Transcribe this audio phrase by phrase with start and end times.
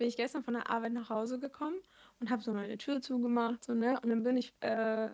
[0.00, 1.76] bin ich gestern von der Arbeit nach Hause gekommen
[2.20, 4.00] und habe so meine Tür zugemacht, so, ne?
[4.00, 5.10] Und dann bin ich äh,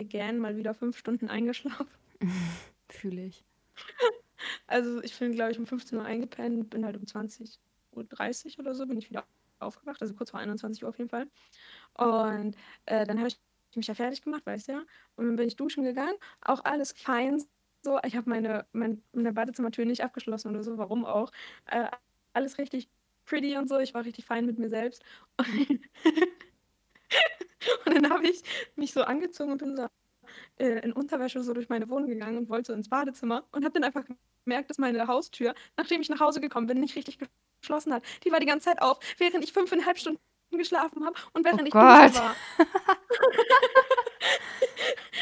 [0.00, 1.86] again mal wieder fünf Stunden eingeschlafen.
[2.88, 3.44] Fühle ich.
[4.66, 7.58] Also ich bin, glaube ich, um 15 Uhr eingepennt, bin halt um 20.30
[8.54, 9.26] Uhr oder so, bin ich wieder
[9.58, 11.26] aufgewacht, also kurz vor 21 Uhr auf jeden Fall.
[11.92, 12.56] Und
[12.86, 13.38] äh, dann habe ich
[13.74, 14.82] mich ja fertig gemacht, weißt du ja.
[15.16, 17.44] Und dann bin ich duschen gegangen, auch alles fein.
[17.82, 21.30] So, ich habe meine, mein, meine Badezimmertür nicht abgeschlossen oder so, warum auch.
[21.66, 21.88] Äh,
[22.32, 22.88] alles richtig
[23.32, 25.02] pretty und so, ich war richtig fein mit mir selbst.
[27.86, 28.42] Und, dann habe ich
[28.74, 29.86] mich so angezogen und bin so
[30.58, 33.72] äh, in Unterwäsche so durch meine Wohnung gegangen und wollte so ins Badezimmer und habe
[33.78, 34.04] dann einfach
[34.44, 37.18] gemerkt, dass meine Haustür, nachdem ich nach Hause gekommen bin, nicht richtig
[37.60, 38.02] geschlossen hat.
[38.24, 40.18] Die war die ganze Zeit auf, während ich fünfeinhalb Stunden
[40.50, 42.14] geschlafen habe und während Oh ich Gott.
[42.14, 42.36] war.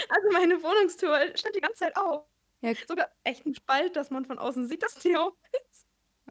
[0.08, 2.26] Also meine Wohnungstür stand die ganze Zeit auf.
[2.62, 2.72] Ja.
[2.88, 5.69] Sogar echt ein Spalt, dass man von außen sieht, dass die auf ist.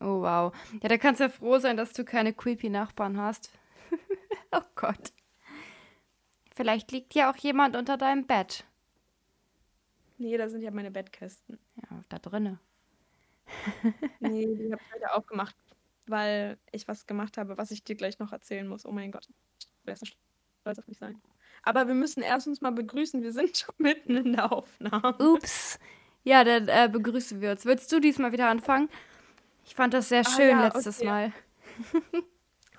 [0.02, 0.53] Oh wow.
[0.81, 3.52] Ja, da kannst du ja froh sein, dass du keine creepy Nachbarn hast.
[4.52, 5.14] oh Gott.
[6.56, 8.66] Vielleicht liegt ja auch jemand unter deinem Bett.
[10.17, 11.58] Nee, da sind ja meine Bettkästen.
[11.78, 12.59] Ja, da drinne.
[14.19, 15.56] Nee, die habe ich heute aufgemacht,
[16.06, 18.86] weil ich was gemacht habe, was ich dir gleich noch erzählen muss.
[18.86, 19.28] Oh mein Gott,
[19.86, 21.19] so stolz auf mich sein.
[21.63, 23.22] Aber wir müssen erst uns mal begrüßen.
[23.22, 25.17] Wir sind schon mitten in der Aufnahme.
[25.17, 25.80] Ups.
[26.23, 27.66] Ja, dann äh, begrüßen wir uns.
[27.66, 28.89] Willst du diesmal wieder anfangen?
[29.70, 31.08] Ich fand das sehr Ah, schön ja, letztes okay.
[31.08, 31.34] Mal.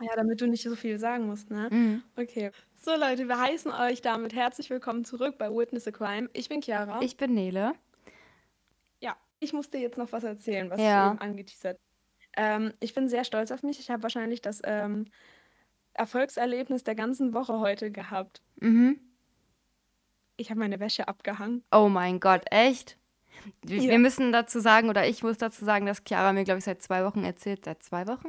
[0.03, 1.69] Ja, damit du nicht so viel sagen musst, ne?
[1.71, 2.03] Mhm.
[2.17, 2.51] Okay.
[2.75, 6.31] So, Leute, wir heißen euch damit herzlich willkommen zurück bei Witness a Crime.
[6.33, 7.01] Ich bin Chiara.
[7.03, 7.75] Ich bin Nele.
[9.01, 11.09] ja, ich muss dir jetzt noch was erzählen, was Ja.
[11.09, 11.79] ich eben angeteasert
[12.37, 13.79] ähm, Ich bin sehr stolz auf mich.
[13.79, 15.05] Ich habe wahrscheinlich das ähm,
[15.93, 18.41] Erfolgserlebnis der ganzen Woche heute gehabt.
[18.59, 18.99] Mhm.
[20.39, 21.63] Ich habe meine Wäsche abgehangen.
[21.73, 22.97] Oh mein Gott, echt?
[23.63, 23.91] Wir, Ja.
[23.91, 26.83] wir müssen dazu sagen, oder ich muss dazu sagen, dass Chiara mir, glaube ich, seit
[26.83, 27.65] zwei Wochen erzählt.
[27.65, 28.29] Seit zwei Wochen?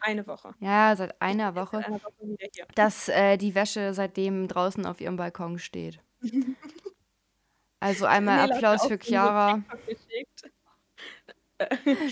[0.00, 0.54] Eine Woche.
[0.60, 1.78] Ja, seit einer Seit Woche.
[1.78, 2.38] einer Woche
[2.74, 6.00] dass äh, die Wäsche seitdem draußen auf ihrem Balkon steht.
[7.80, 9.62] Also einmal mir Applaus für Chiara.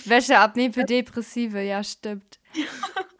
[0.04, 2.38] Wäsche abnehmen für Depressive, ja, stimmt.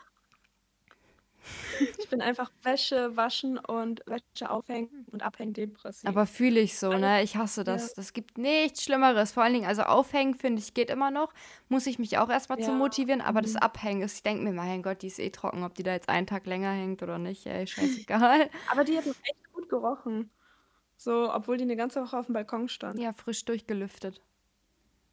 [1.99, 6.09] Ich bin einfach Wäsche waschen und Wäsche aufhängen und abhängen depressiv.
[6.09, 7.23] Aber fühle ich so, ne?
[7.23, 7.89] Ich hasse das.
[7.89, 7.93] Ja.
[7.97, 9.33] Das gibt nichts Schlimmeres.
[9.33, 11.33] Vor allen Dingen, also aufhängen, finde ich, geht immer noch.
[11.69, 13.21] Muss ich mich auch erstmal zu Ja, motivieren.
[13.21, 13.61] Aber das mhm.
[13.61, 15.65] Abhängen ist, ich denke mir, mein Gott, die ist eh trocken.
[15.65, 18.49] Ob die da jetzt einen Tag länger hängt oder nicht, ey, scheißegal.
[18.71, 20.31] Aber die hat echt gut gerochen.
[20.97, 22.99] So, obwohl die eine ganze Woche auf dem Balkon stand.
[22.99, 24.23] ja, frisch durchgelüftet.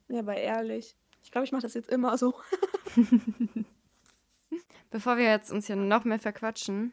[0.08, 0.96] Ja, aber ehrlich.
[1.22, 2.34] Ich glaube, ich mache das jetzt immer so.
[4.94, 6.92] Bevor wir jetzt uns hier noch mehr verquatschen,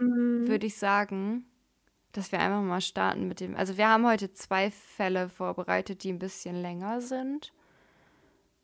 [0.00, 0.48] Mhm.
[0.48, 1.44] würde ich sagen,
[2.12, 3.54] dass wir einfach mal starten mit dem.
[3.54, 7.52] Also wir haben heute zwei Fälle vorbereitet, die ein bisschen länger sind.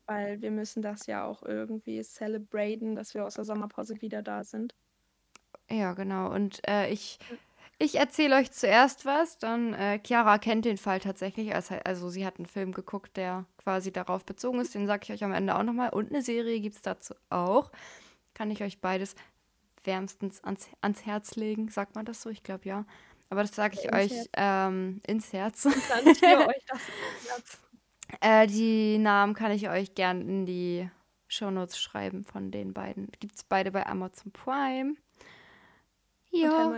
[0.06, 4.44] Weil wir müssen das ja auch irgendwie celebraten, dass wir aus der Sommerpause wieder da
[4.44, 4.74] sind.
[5.70, 6.32] Ja, genau.
[6.32, 7.18] Und äh, ich,
[7.78, 9.36] ich erzähle euch zuerst was.
[9.36, 11.54] Dann, äh, Chiara kennt den Fall tatsächlich.
[11.54, 14.74] als- Also sie hat einen Film geguckt, der quasi darauf bezogen ist.
[14.74, 15.90] Den sage ich euch am Ende auch nochmal.
[15.90, 17.70] Und eine Serie gibt es dazu auch.
[18.34, 19.14] Kann ich euch beides
[19.84, 21.68] wärmstens ans, ans Herz legen.
[21.68, 22.30] Sagt man das so?
[22.30, 22.84] Ich glaube ja.
[23.30, 24.28] Aber das sage ich Ins euch Herz.
[24.34, 25.62] ähm, ins Herz.
[25.88, 27.58] Dann ich euch das ins Herz.
[28.20, 30.90] Äh, die Namen kann ich euch gern in die
[31.28, 33.10] Shownotes schreiben von den beiden.
[33.20, 34.94] Gibt es beide bei Amazon Prime.
[36.36, 36.76] Ja,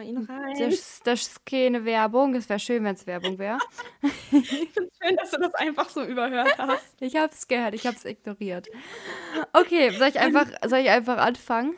[0.59, 2.35] das, das ist keine Werbung.
[2.35, 3.59] Es wäre schön, wenn es Werbung wäre.
[4.03, 6.95] Ich finde es schön, dass du das einfach so überhört hast.
[7.01, 8.69] Ich habe es gehört, ich habe es ignoriert.
[9.53, 11.75] Okay, soll ich einfach, soll ich einfach anfangen?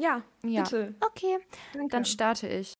[0.00, 0.62] Ja, Ja.
[0.62, 0.94] bitte.
[1.00, 1.38] Okay,
[1.74, 1.88] Danke.
[1.90, 2.74] dann starte ich.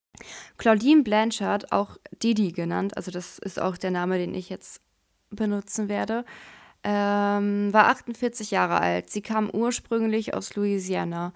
[0.59, 4.81] Claudine Blanchard, auch Didi genannt, also das ist auch der Name, den ich jetzt
[5.31, 6.25] benutzen werde,
[6.85, 9.11] ähm, war 48 Jahre alt.
[9.11, 11.33] Sie kam ursprünglich aus Louisiana.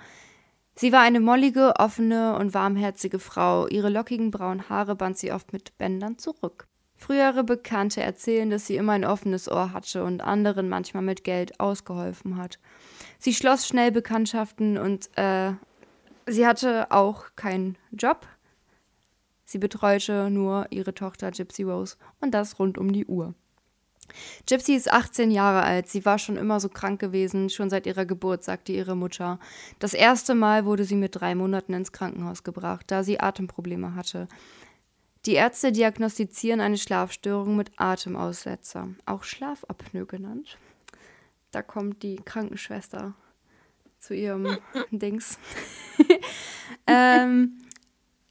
[0.78, 3.66] Sie war eine mollige, offene und warmherzige Frau.
[3.66, 6.68] Ihre lockigen braunen Haare band sie oft mit Bändern zurück.
[6.96, 11.60] Frühere Bekannte erzählen, dass sie immer ein offenes Ohr hatte und anderen manchmal mit Geld
[11.60, 12.58] ausgeholfen hat.
[13.18, 15.52] Sie schloss schnell Bekanntschaften und äh,
[16.26, 18.26] sie hatte auch keinen Job.
[19.46, 23.34] Sie betreute nur ihre Tochter Gypsy Rose und das rund um die Uhr.
[24.46, 25.88] Gypsy ist 18 Jahre alt.
[25.88, 29.38] Sie war schon immer so krank gewesen, schon seit ihrer Geburt, sagte ihre Mutter.
[29.78, 34.28] Das erste Mal wurde sie mit drei Monaten ins Krankenhaus gebracht, da sie Atemprobleme hatte.
[35.26, 40.56] Die Ärzte diagnostizieren eine Schlafstörung mit Atemaussetzer, auch Schlafapnoe genannt.
[41.50, 43.14] Da kommt die Krankenschwester
[43.98, 44.58] zu ihrem
[44.90, 45.38] Dings.
[46.86, 47.58] ähm,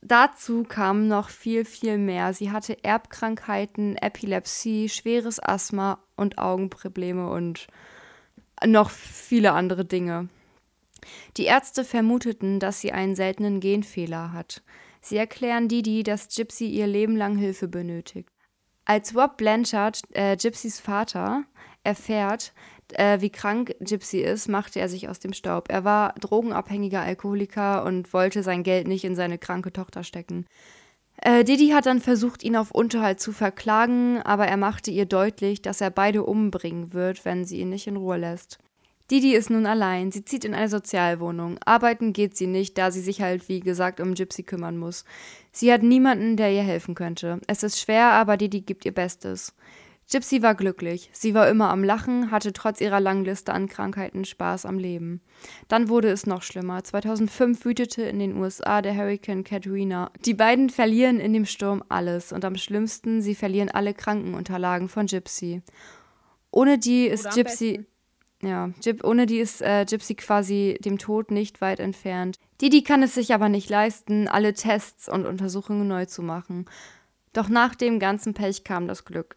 [0.06, 2.34] dazu kam noch viel, viel mehr.
[2.34, 7.68] Sie hatte Erbkrankheiten, Epilepsie, schweres Asthma und Augenprobleme und
[8.66, 10.30] noch viele andere Dinge.
[11.38, 14.64] Die Ärzte vermuteten, dass sie einen seltenen Genfehler hat.
[15.02, 18.30] Sie erklären Didi, dass Gypsy ihr Leben lang Hilfe benötigt.
[18.86, 21.44] Als Rob Blanchard, äh, Gypsys Vater,
[21.84, 22.54] erfährt,
[22.94, 25.70] äh, wie krank Gypsy ist, machte er sich aus dem Staub.
[25.70, 30.46] Er war drogenabhängiger Alkoholiker und wollte sein Geld nicht in seine kranke Tochter stecken.
[31.22, 35.62] Äh, Didi hat dann versucht, ihn auf Unterhalt zu verklagen, aber er machte ihr deutlich,
[35.62, 38.60] dass er beide umbringen wird, wenn sie ihn nicht in Ruhe lässt.
[39.12, 40.12] Didi ist nun allein.
[40.12, 41.60] Sie zieht in eine Sozialwohnung.
[41.64, 45.06] Arbeiten geht sie nicht, da sie sich halt, wie gesagt, um Gypsy kümmern muss.
[45.52, 47.40] Sie hat niemanden, der ihr helfen könnte.
[47.46, 49.54] Es ist schwer, aber Didi gibt ihr Bestes.
[50.10, 51.10] Gypsy war glücklich.
[51.14, 55.22] Sie war immer am Lachen, hatte trotz ihrer langen Liste an Krankheiten Spaß am Leben.
[55.68, 56.84] Dann wurde es noch schlimmer.
[56.84, 60.12] 2005 wütete in den USA der Hurricane Katrina.
[60.24, 65.08] Die beiden verlieren in dem Sturm alles und am schlimmsten, sie verlieren alle Krankenunterlagen von
[65.08, 65.64] Gypsy.
[66.52, 67.86] Ohne die ist Gypsy
[68.46, 68.70] ja,
[69.04, 72.38] ohne die ist äh, Gypsy quasi dem Tod nicht weit entfernt.
[72.62, 76.66] Didi kann es sich aber nicht leisten, alle Tests und Untersuchungen neu zu machen.
[77.34, 79.36] Doch nach dem ganzen Pech kam das Glück.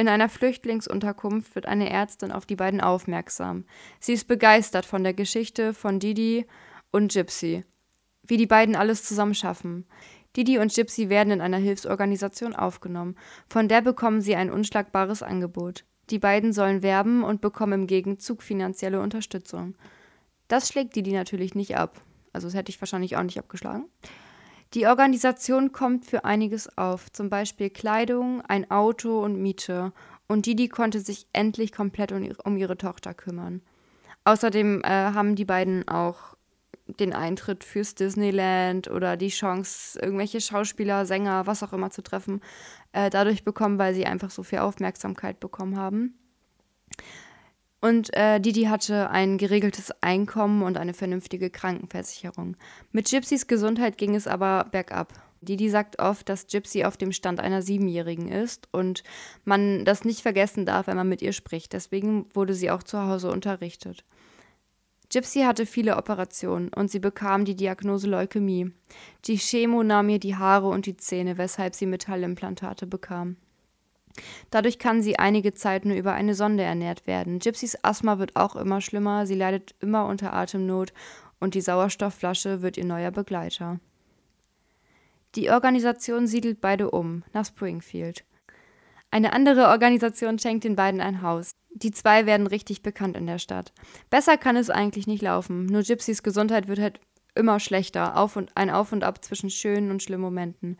[0.00, 3.66] In einer Flüchtlingsunterkunft wird eine Ärztin auf die beiden aufmerksam.
[3.98, 6.46] Sie ist begeistert von der Geschichte von Didi
[6.90, 7.66] und Gypsy,
[8.22, 9.84] wie die beiden alles zusammen schaffen.
[10.34, 13.14] Didi und Gypsy werden in einer Hilfsorganisation aufgenommen.
[13.46, 15.84] Von der bekommen sie ein unschlagbares Angebot.
[16.08, 19.76] Die beiden sollen werben und bekommen im Gegenzug finanzielle Unterstützung.
[20.48, 22.00] Das schlägt Didi natürlich nicht ab.
[22.32, 23.84] Also das hätte ich wahrscheinlich auch nicht abgeschlagen.
[24.74, 29.92] Die Organisation kommt für einiges auf, zum Beispiel Kleidung, ein Auto und Miete.
[30.28, 33.62] Und Didi konnte sich endlich komplett um ihre, Tochter kümmern.
[34.24, 36.36] Außerdem äh, haben die beiden auch
[36.86, 42.40] den Eintritt fürs Disneyland oder die Chance, irgendwelche Schauspieler, Sänger, was auch immer zu treffen,
[42.92, 46.14] äh, dadurch bekommen, weil sie einfach so viel Aufmerksamkeit bekommen haben.
[47.80, 52.56] Und äh, Didi hatte ein geregeltes Einkommen und eine vernünftige Krankenversicherung.
[52.92, 55.14] Mit Gypsys Gesundheit ging es aber bergab.
[55.40, 59.02] Didi sagt oft, dass Gypsy auf dem Stand einer Siebenjährigen ist und
[59.44, 61.72] man das nicht vergessen darf, wenn man mit ihr spricht.
[61.72, 64.04] Deswegen wurde sie auch zu Hause unterrichtet.
[65.10, 68.70] Gypsy hatte viele Operationen und sie bekam die Diagnose Leukämie.
[69.24, 73.36] Die Chemo nahm ihr die Haare und die Zähne, weshalb sie Metallimplantate bekam.
[74.50, 77.38] Dadurch kann sie einige Zeit nur über eine Sonde ernährt werden.
[77.38, 80.92] Gypsys Asthma wird auch immer schlimmer, sie leidet immer unter Atemnot
[81.38, 83.80] und die Sauerstoffflasche wird ihr neuer Begleiter.
[85.36, 88.24] Die Organisation siedelt beide um nach Springfield.
[89.12, 91.52] Eine andere Organisation schenkt den beiden ein Haus.
[91.72, 93.72] Die zwei werden richtig bekannt in der Stadt.
[94.08, 95.66] Besser kann es eigentlich nicht laufen.
[95.66, 97.00] Nur Gypsys Gesundheit wird halt
[97.34, 98.16] immer schlechter.
[98.16, 100.78] Auf und, ein Auf und Ab zwischen schönen und schlimmen Momenten.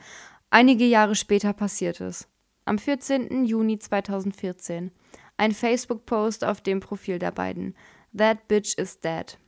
[0.50, 2.28] Einige Jahre später passiert es.
[2.70, 3.46] Am 14.
[3.46, 4.92] Juni 2014.
[5.36, 7.74] Ein Facebook-Post auf dem Profil der beiden.
[8.16, 9.38] That bitch is dead.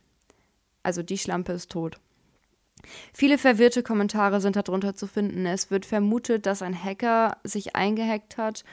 [0.83, 2.01] Also die Schlampe ist tot.
[3.13, 5.45] Viele verwirrte Kommentare sind darunter zu finden.
[5.45, 8.65] Es wird vermutet, dass ein Hacker sich eingehackt hat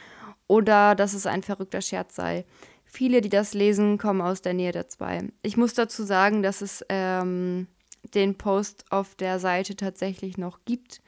[0.48, 2.44] oder dass es ein verrückter Scherz sei.
[2.84, 5.28] Viele, die das lesen, kommen aus der Nähe der zwei.
[5.42, 7.68] Ich muss dazu sagen, dass es ähm,
[8.16, 11.00] den Post auf der Seite tatsächlich noch gibt.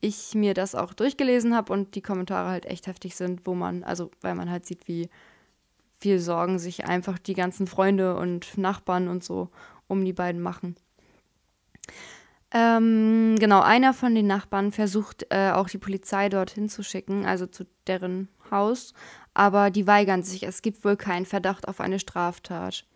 [0.00, 3.82] Ich mir das auch durchgelesen habe und die Kommentare halt echt heftig sind, wo man,
[3.82, 5.08] also weil man halt sieht, wie
[5.98, 9.50] viel Sorgen sich einfach die ganzen Freunde und Nachbarn und so
[9.88, 10.76] um die beiden machen.
[12.50, 17.46] Ähm, genau, einer von den Nachbarn versucht äh, auch die Polizei dorthin zu schicken, also
[17.46, 18.94] zu deren Haus,
[19.34, 20.44] aber die weigern sich.
[20.44, 22.86] Es gibt wohl keinen Verdacht auf eine Straftat.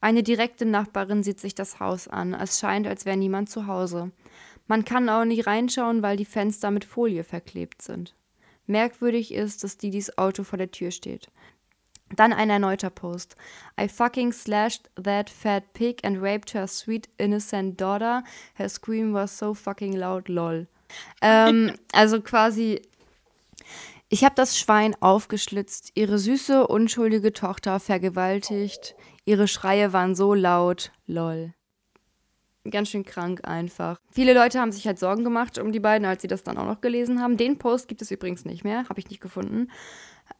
[0.00, 2.34] Eine direkte Nachbarin sieht sich das Haus an.
[2.34, 4.12] Es scheint, als wäre niemand zu Hause.
[4.68, 8.14] Man kann auch nicht reinschauen, weil die Fenster mit Folie verklebt sind.
[8.66, 11.28] Merkwürdig ist, dass Didis Auto vor der Tür steht.
[12.14, 13.36] Dann ein erneuter Post.
[13.80, 18.22] I fucking slashed that fat pig and raped her sweet innocent daughter.
[18.54, 20.68] Her scream was so fucking loud, lol.
[21.22, 22.82] ähm, also quasi,
[24.10, 28.94] ich habe das Schwein aufgeschlitzt, ihre süße, unschuldige Tochter vergewaltigt.
[29.24, 31.54] Ihre Schreie waren so laut, lol.
[32.70, 33.98] Ganz schön krank einfach.
[34.10, 36.66] Viele Leute haben sich halt Sorgen gemacht um die beiden, als sie das dann auch
[36.66, 37.36] noch gelesen haben.
[37.36, 39.70] Den Post gibt es übrigens nicht mehr, habe ich nicht gefunden.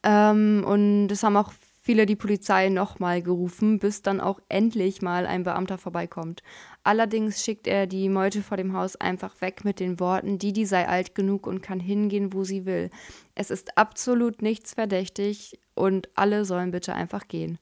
[0.02, 5.24] Ähm, und es haben auch viele die Polizei nochmal gerufen, bis dann auch endlich mal
[5.24, 6.42] ein Beamter vorbeikommt.
[6.84, 10.86] Allerdings schickt er die Meute vor dem Haus einfach weg mit den Worten, Didi sei
[10.86, 12.90] alt genug und kann hingehen, wo sie will.
[13.34, 17.58] Es ist absolut nichts verdächtig und alle sollen bitte einfach gehen.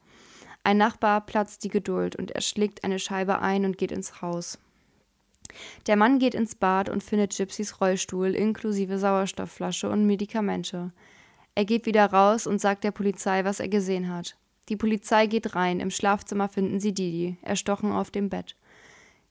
[0.66, 4.58] Ein Nachbar platzt die Geduld und er schlägt eine Scheibe ein und geht ins Haus.
[5.86, 10.90] Der Mann geht ins Bad und findet Gypsys Rollstuhl inklusive Sauerstoffflasche und Medikamente.
[11.54, 14.36] Er geht wieder raus und sagt der Polizei, was er gesehen hat.
[14.68, 15.78] Die Polizei geht rein.
[15.78, 18.56] Im Schlafzimmer finden sie Didi, erstochen auf dem Bett.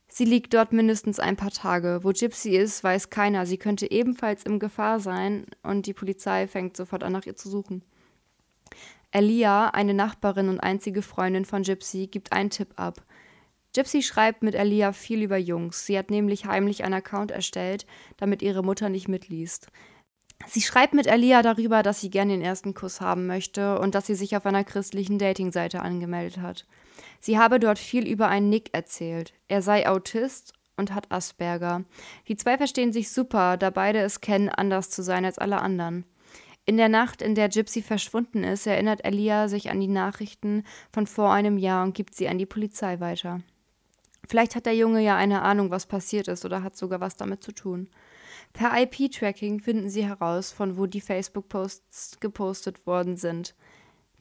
[0.08, 2.00] Sie liegt dort mindestens ein paar Tage.
[2.04, 3.46] Wo Gypsy ist, weiß keiner.
[3.46, 7.50] Sie könnte ebenfalls in Gefahr sein und die Polizei fängt sofort an, nach ihr zu
[7.50, 7.84] suchen.
[9.16, 13.02] Elia, eine Nachbarin und einzige Freundin von Gypsy, gibt einen Tipp ab.
[13.74, 15.86] Gypsy schreibt mit Elia viel über Jungs.
[15.86, 17.86] Sie hat nämlich heimlich einen Account erstellt,
[18.18, 19.68] damit ihre Mutter nicht mitliest.
[20.48, 24.06] Sie schreibt mit Elia darüber, dass sie gern den ersten Kuss haben möchte und dass
[24.06, 26.68] sie sich auf einer christlichen Datingseite angemeldet hat.
[27.22, 29.34] Sie habe dort viel über einen Nick erzählt.
[29.48, 31.86] Er sei Autist und hat Asperger.
[32.28, 36.04] Die zwei verstehen sich super, da beide es kennen, anders zu sein als alle anderen.
[36.68, 41.06] In der Nacht, in der Gypsy verschwunden ist, erinnert Elia sich an die Nachrichten von
[41.06, 43.42] vor einem Jahr und gibt sie an die Polizei weiter.
[44.28, 47.44] Vielleicht hat der Junge ja eine Ahnung, was passiert ist oder hat sogar was damit
[47.44, 47.88] zu tun.
[48.54, 53.54] Per IP-Tracking finden sie heraus, von wo die Facebook-Posts gepostet worden sind.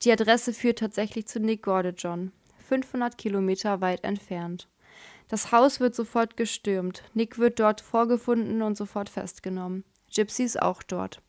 [0.03, 2.33] Die Adresse führt tatsächlich zu Nick Gordejohn,
[2.69, 4.69] 500 Kilometer weit entfernt.
[5.29, 7.03] Das Haus wird sofort gestürmt.
[7.15, 9.85] Nick wird dort vorgefunden und sofort festgenommen.
[10.15, 11.23] Gypsy ist auch dort.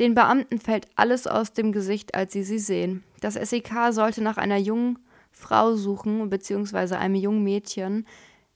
[0.00, 3.04] Den Beamten fällt alles aus dem Gesicht, als sie sie sehen.
[3.20, 4.98] Das SEK sollte nach einer jungen
[5.30, 8.06] Frau suchen, beziehungsweise einem jungen Mädchen,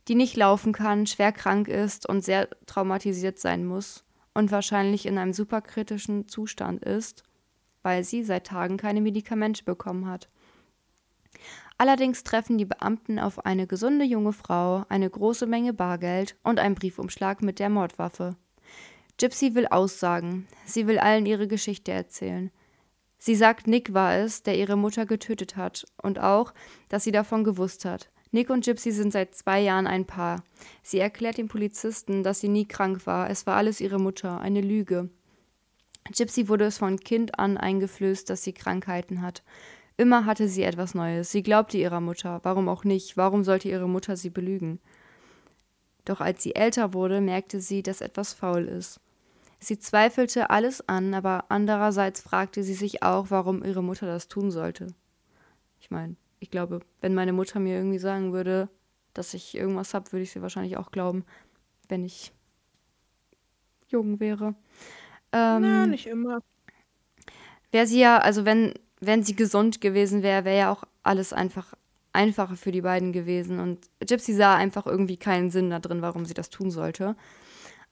[0.08, 5.18] die nicht laufen kann, schwer krank ist und sehr traumatisiert sein muss und wahrscheinlich in
[5.18, 7.24] einem superkritischen Zustand ist,
[7.82, 10.30] weil sie seit Tagen keine Medikamente bekommen hat.
[11.76, 16.74] Allerdings treffen die Beamten auf eine gesunde junge Frau, eine große Menge Bargeld und einen
[16.74, 18.36] Briefumschlag mit der Mordwaffe.
[19.18, 20.46] Gypsy will aussagen.
[20.66, 22.50] Sie will allen ihre Geschichte erzählen.
[23.18, 26.52] Sie sagt, Nick war es, der ihre Mutter getötet hat und auch,
[26.88, 28.10] dass sie davon gewusst hat.
[28.32, 30.42] Nick und Gypsy sind seit zwei Jahren ein Paar.
[30.82, 33.30] Sie erklärt dem Polizisten, dass sie nie krank war.
[33.30, 35.08] Es war alles ihre Mutter, eine Lüge.
[36.10, 39.44] Gypsy wurde es von Kind an eingeflößt, dass sie Krankheiten hat.
[39.96, 41.30] Immer hatte sie etwas Neues.
[41.30, 42.40] Sie glaubte ihrer Mutter.
[42.42, 43.16] Warum auch nicht?
[43.16, 44.80] Warum sollte ihre Mutter sie belügen?
[46.04, 49.00] Doch als sie älter wurde, merkte sie, dass etwas faul ist.
[49.64, 54.50] Sie zweifelte alles an, aber andererseits fragte sie sich auch, warum ihre Mutter das tun
[54.50, 54.88] sollte.
[55.80, 58.68] Ich meine, ich glaube, wenn meine Mutter mir irgendwie sagen würde,
[59.14, 61.24] dass ich irgendwas habe, würde ich sie wahrscheinlich auch glauben,
[61.88, 62.32] wenn ich
[63.88, 64.54] jung wäre.
[65.32, 66.40] Ähm, Na, nicht immer.
[67.70, 71.74] Wäre sie ja, also wenn, wenn sie gesund gewesen wäre, wäre ja auch alles einfach
[72.12, 73.60] einfacher für die beiden gewesen.
[73.60, 77.16] Und Gypsy sah einfach irgendwie keinen Sinn da drin, warum sie das tun sollte.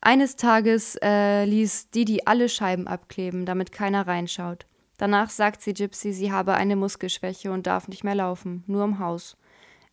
[0.05, 4.67] Eines Tages äh, ließ Didi alle Scheiben abkleben, damit keiner reinschaut.
[4.97, 8.99] Danach sagt sie Gypsy, sie habe eine Muskelschwäche und darf nicht mehr laufen, nur im
[8.99, 9.37] Haus.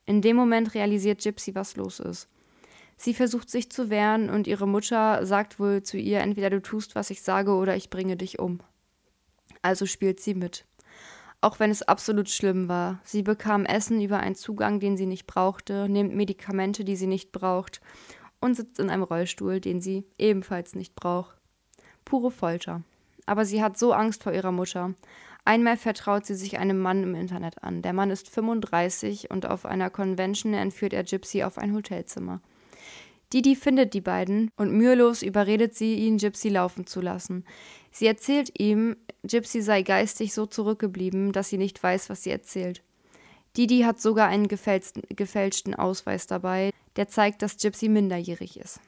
[0.08, 2.28] In dem Moment realisiert Gypsy, was los ist.
[2.98, 6.96] Sie versucht sich zu wehren und ihre Mutter sagt wohl zu ihr, entweder du tust,
[6.96, 8.62] was ich sage, oder ich bringe dich um.
[9.62, 10.66] Also spielt sie mit.
[11.40, 13.00] Auch wenn es absolut schlimm war.
[13.04, 17.32] Sie bekam Essen über einen Zugang, den sie nicht brauchte, nimmt Medikamente, die sie nicht
[17.32, 17.80] braucht
[18.42, 21.38] und sitzt in einem Rollstuhl, den sie ebenfalls nicht braucht.
[22.06, 22.84] Pure Folter.
[23.26, 24.94] Aber sie hat so Angst vor ihrer Mutter.
[25.46, 27.82] Einmal vertraut sie sich einem Mann im Internet an.
[27.82, 32.42] Der Mann ist 35 und auf einer Convention entführt er Gypsy auf ein Hotelzimmer.
[33.32, 37.46] Didi findet die beiden und mühelos überredet sie ihn, Gypsy laufen zu lassen.
[37.92, 42.82] Sie erzählt ihm, Gypsy sei geistig so zurückgeblieben, dass sie nicht weiß, was sie erzählt.
[43.56, 48.82] Didi hat sogar einen gefälschten Ausweis dabei, der zeigt, dass Gypsy minderjährig ist.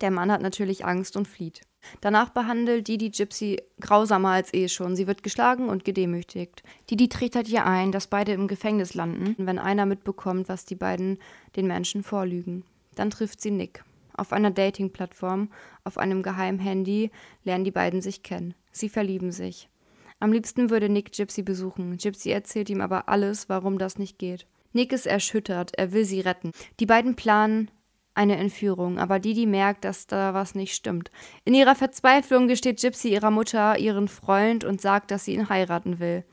[0.00, 1.60] Der Mann hat natürlich Angst und flieht.
[2.00, 4.96] Danach behandelt Didi Gypsy grausamer als eh schon.
[4.96, 6.64] Sie wird geschlagen und gedemütigt.
[6.90, 11.18] Didi trichtert ihr ein, dass beide im Gefängnis landen, wenn einer mitbekommt, was die beiden
[11.54, 12.64] den Menschen vorlügen.
[12.96, 13.84] Dann trifft sie Nick.
[14.16, 15.52] Auf einer Dating-Plattform,
[15.84, 17.12] auf einem geheimen Handy,
[17.44, 18.54] lernen die beiden sich kennen.
[18.72, 19.68] Sie verlieben sich.
[20.18, 21.96] Am liebsten würde Nick Gypsy besuchen.
[21.96, 24.48] Gypsy erzählt ihm aber alles, warum das nicht geht.
[24.72, 26.52] Nick ist erschüttert, er will sie retten.
[26.78, 27.70] Die beiden planen
[28.14, 31.10] eine Entführung, aber Didi merkt, dass da was nicht stimmt.
[31.44, 36.00] In ihrer Verzweiflung gesteht Gypsy ihrer Mutter ihren Freund und sagt, dass sie ihn heiraten
[36.00, 36.24] will.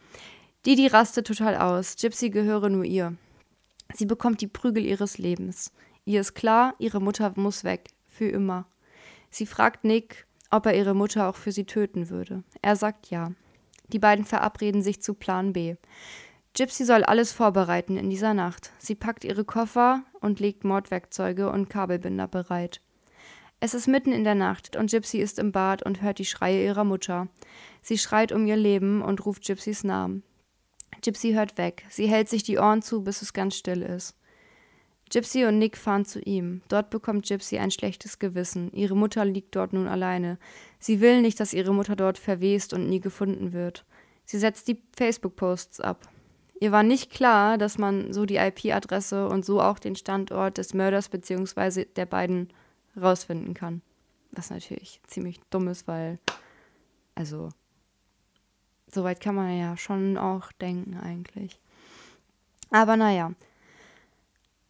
[0.66, 1.96] Didi rastet total aus.
[1.96, 3.16] Gypsy gehöre nur ihr.
[3.94, 5.72] Sie bekommt die Prügel ihres Lebens.
[6.04, 7.90] Ihr ist klar, ihre Mutter muss weg.
[8.10, 8.68] Für immer.
[9.30, 12.44] Sie fragt Nick, ob er ihre Mutter auch für sie töten würde.
[12.62, 13.32] Er sagt ja.
[13.90, 15.76] Die beiden verabreden sich zu Plan B.
[16.58, 18.72] Gypsy soll alles vorbereiten in dieser Nacht.
[18.80, 22.82] Sie packt ihre Koffer und legt Mordwerkzeuge und Kabelbinder bereit.
[23.60, 26.66] Es ist mitten in der Nacht und Gypsy ist im Bad und hört die Schreie
[26.66, 27.28] ihrer Mutter.
[27.84, 30.24] Sie schreit um ihr Leben und ruft Gypsys Namen.
[31.04, 31.86] Gypsy hört weg.
[31.92, 34.16] Sie hält sich die Ohren zu, bis es ganz still ist.
[35.12, 36.64] Gypsy und Nick fahren zu ihm.
[36.70, 38.72] Dort bekommt Gypsy ein schlechtes Gewissen.
[38.74, 40.40] Ihre Mutter liegt dort nun alleine.
[40.80, 43.86] Sie will nicht, dass ihre Mutter dort verwest und nie gefunden wird.
[44.26, 46.10] Sie setzt die Facebook-Posts ab.
[46.60, 50.74] Ihr war nicht klar, dass man so die IP-Adresse und so auch den Standort des
[50.74, 51.86] Mörders bzw.
[51.86, 52.50] der beiden
[53.00, 53.82] rausfinden kann.
[54.32, 56.20] Was natürlich ziemlich dumm ist, weil,
[57.16, 57.50] also,
[58.92, 61.60] soweit kann man ja schon auch denken eigentlich.
[62.72, 63.34] Aber naja.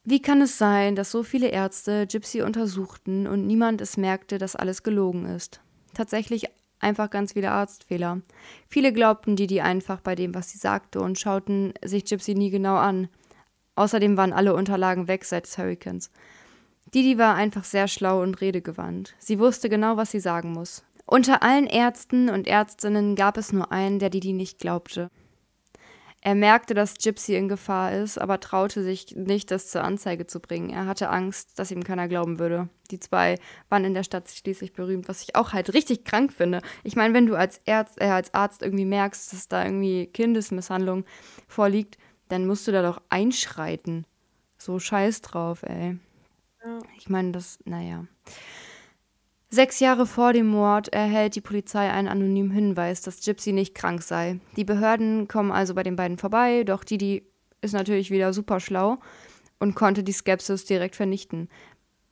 [0.03, 4.55] Wie kann es sein, dass so viele Ärzte Gypsy untersuchten und niemand es merkte, dass
[4.55, 5.59] alles gelogen ist?
[5.93, 6.45] Tatsächlich
[6.79, 8.21] einfach ganz viele Arztfehler.
[8.67, 12.75] Viele glaubten Didi einfach bei dem, was sie sagte und schauten sich Gypsy nie genau
[12.75, 13.09] an.
[13.75, 16.11] Außerdem waren alle Unterlagen weg seit des Hurricanes.
[16.93, 19.15] Didi war einfach sehr schlau und redegewandt.
[19.19, 20.83] Sie wusste genau, was sie sagen muss.
[21.05, 25.09] Unter allen Ärzten und Ärztinnen gab es nur einen, der Didi nicht glaubte.
[26.21, 30.39] Er merkte, dass Gypsy in Gefahr ist, aber traute sich nicht, das zur Anzeige zu
[30.39, 30.69] bringen.
[30.69, 32.69] Er hatte Angst, dass ihm keiner glauben würde.
[32.89, 33.37] Die zwei
[33.69, 36.61] waren in der Stadt schließlich berühmt, was ich auch halt richtig krank finde.
[36.83, 41.05] Ich meine, wenn du als, Ärzt, äh, als Arzt irgendwie merkst, dass da irgendwie Kindesmisshandlung
[41.47, 41.97] vorliegt,
[42.29, 44.05] dann musst du da doch einschreiten.
[44.57, 45.97] So scheiß drauf, ey.
[46.65, 46.79] Ja.
[46.97, 48.05] Ich meine, das, naja.
[49.49, 54.01] Sechs Jahre vor dem Mord erhält die Polizei einen anonymen Hinweis, dass Gypsy nicht krank
[54.01, 54.41] sei.
[54.57, 57.23] Die Behörden kommen also bei den beiden vorbei, doch Didi
[57.61, 58.97] ist natürlich wieder super schlau
[59.59, 61.47] und konnte die Skepsis direkt vernichten.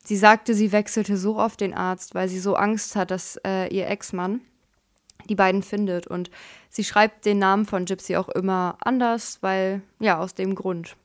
[0.05, 3.67] Sie sagte, sie wechselte so oft den Arzt, weil sie so Angst hat, dass äh,
[3.67, 4.39] ihr Ex-Mann
[5.27, 6.07] die beiden findet.
[6.07, 6.29] Und
[6.69, 10.95] sie schreibt den Namen von Gypsy auch immer anders, weil, ja, aus dem Grund.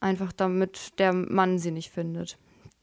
[0.00, 2.38] Einfach damit der Mann sie nicht findet.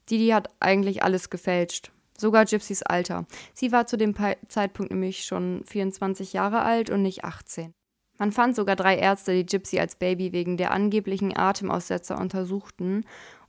[0.10, 1.92] Didi hat eigentlich alles gefälscht.
[2.22, 3.26] Sogar Gypsys Alter.
[3.54, 4.16] Sie war zu dem
[4.48, 7.74] Zeitpunkt nämlich schon 24 Jahre alt und nicht 18.
[8.20, 13.06] Man fand sogar drei Ärzte, die Gypsy als Baby wegen der angeblichen Atemaussetzer untersuchten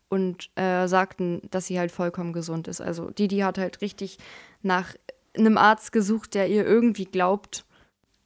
[0.09, 2.80] und äh, sagten, dass sie halt vollkommen gesund ist.
[2.80, 4.17] Also Didi hat halt richtig
[4.63, 4.95] nach
[5.37, 7.67] einem Arzt gesucht, der ihr irgendwie glaubt,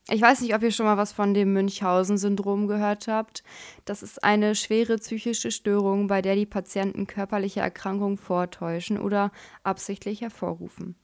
[0.08, 3.42] ich weiß nicht, ob ihr schon mal was von dem Münchhausen-Syndrom gehört habt.
[3.84, 9.32] Das ist eine schwere psychische Störung, bei der die Patienten körperliche Erkrankungen vortäuschen oder
[9.64, 10.94] absichtlich hervorrufen.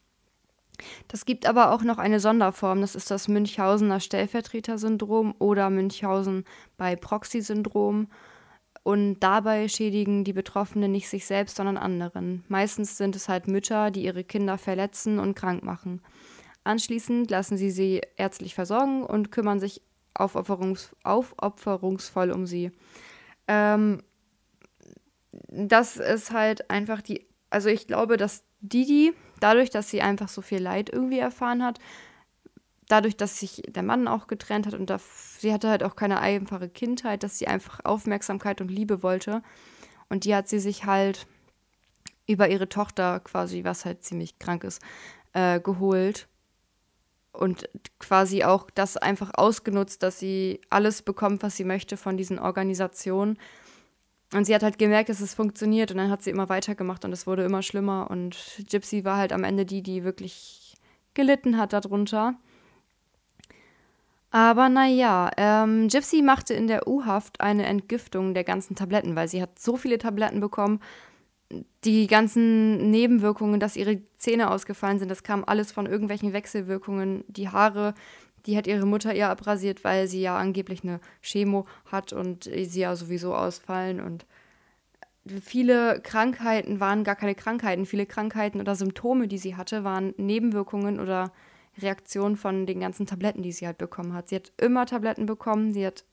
[1.08, 6.44] Das gibt aber auch noch eine Sonderform, das ist das Münchhausener Stellvertreter-Syndrom oder Münchhausen
[6.76, 8.08] bei Proxy-Syndrom.
[8.84, 12.44] Und dabei schädigen die Betroffenen nicht sich selbst, sondern anderen.
[12.48, 16.02] Meistens sind es halt Mütter, die ihre Kinder verletzen und krank machen.
[16.64, 19.82] Anschließend lassen sie sie ärztlich versorgen und kümmern sich
[20.14, 22.70] aufopferungs aufopferungsvoll um sie.
[23.48, 24.02] Ähm,
[25.48, 30.42] das ist halt einfach die, also ich glaube, dass Didi, dadurch, dass sie einfach so
[30.42, 31.78] viel Leid irgendwie erfahren hat,
[32.88, 34.98] dadurch, dass sich der Mann auch getrennt hat und da,
[35.38, 39.42] sie hatte halt auch keine einfache Kindheit, dass sie einfach Aufmerksamkeit und Liebe wollte.
[40.08, 41.26] Und die hat sie sich halt
[42.26, 44.82] über ihre Tochter quasi, was halt ziemlich krank ist,
[45.32, 46.28] äh, geholt
[47.32, 47.68] und
[47.98, 53.38] quasi auch das einfach ausgenutzt, dass sie alles bekommt, was sie möchte von diesen Organisationen.
[54.34, 57.12] Und sie hat halt gemerkt, dass es funktioniert und dann hat sie immer weitergemacht und
[57.12, 58.36] es wurde immer schlimmer und
[58.70, 60.74] Gypsy war halt am Ende die, die wirklich
[61.14, 62.34] gelitten hat darunter.
[64.30, 69.42] Aber naja, ähm, Gypsy machte in der U-Haft eine Entgiftung der ganzen Tabletten, weil sie
[69.42, 70.80] hat so viele Tabletten bekommen
[71.84, 77.24] die ganzen Nebenwirkungen, dass ihre Zähne ausgefallen sind, das kam alles von irgendwelchen Wechselwirkungen.
[77.28, 77.94] Die Haare,
[78.46, 82.80] die hat ihre Mutter ihr abrasiert, weil sie ja angeblich eine Chemo hat und sie
[82.80, 84.00] ja sowieso ausfallen.
[84.00, 84.26] Und
[85.40, 87.86] viele Krankheiten waren gar keine Krankheiten.
[87.86, 91.32] Viele Krankheiten oder Symptome, die sie hatte, waren Nebenwirkungen oder
[91.78, 94.28] Reaktionen von den ganzen Tabletten, die sie halt bekommen hat.
[94.28, 96.04] Sie hat immer Tabletten bekommen, sie hat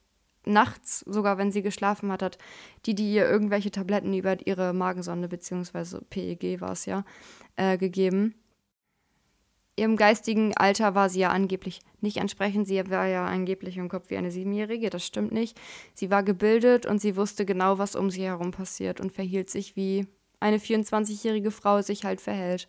[0.44, 2.38] nachts, sogar wenn sie geschlafen hat, hat
[2.86, 7.04] die, die ihr irgendwelche Tabletten über ihre Magensonde, beziehungsweise PEG war es ja,
[7.56, 8.34] äh, gegeben.
[9.76, 12.66] Ihrem geistigen Alter war sie ja angeblich nicht entsprechend.
[12.66, 15.58] Sie war ja angeblich im Kopf wie eine Siebenjährige, das stimmt nicht.
[15.94, 19.76] Sie war gebildet und sie wusste genau, was um sie herum passiert und verhielt sich
[19.76, 20.06] wie
[20.38, 22.68] eine 24-jährige Frau sich halt verhält.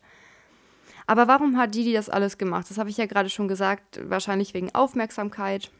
[1.07, 2.69] Aber warum hat Didi das alles gemacht?
[2.69, 5.71] Das habe ich ja gerade schon gesagt, wahrscheinlich wegen Aufmerksamkeit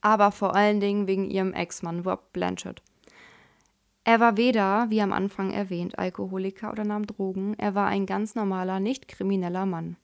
[0.00, 2.82] aber vor allen Dingen wegen ihrem Ex-Mann Rob Blanchard.
[4.04, 8.34] Er war weder, wie am Anfang erwähnt, Alkoholiker oder nahm Drogen, er war ein ganz
[8.34, 9.96] normaler, nicht krimineller Mann.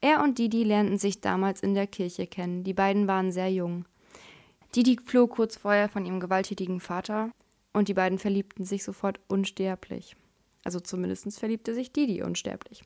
[0.00, 3.86] Er und Didi lernten sich damals in der Kirche kennen, die beiden waren sehr jung.
[4.76, 7.32] Didi floh kurz vorher von ihrem gewalttätigen Vater
[7.72, 10.16] und die beiden verliebten sich sofort unsterblich.
[10.62, 12.82] Also zumindest verliebte sich Didi unsterblich.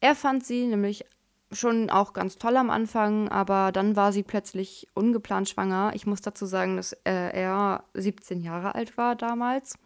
[0.00, 1.06] Er fand sie nämlich
[1.52, 5.92] schon auch ganz toll am Anfang, aber dann war sie plötzlich ungeplant schwanger.
[5.94, 9.78] Ich muss dazu sagen, dass äh, er 17 Jahre alt war damals.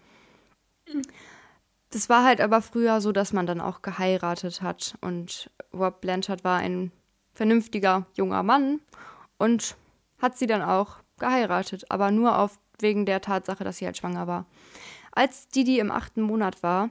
[1.90, 6.44] Das war halt aber früher so, dass man dann auch geheiratet hat und Rob Blanchard
[6.44, 6.92] war ein
[7.32, 8.80] vernünftiger junger Mann
[9.38, 9.76] und
[10.20, 14.26] hat sie dann auch geheiratet, aber nur auf, wegen der Tatsache, dass sie halt schwanger
[14.26, 14.46] war.
[15.12, 16.90] Als Didi im achten Monat war,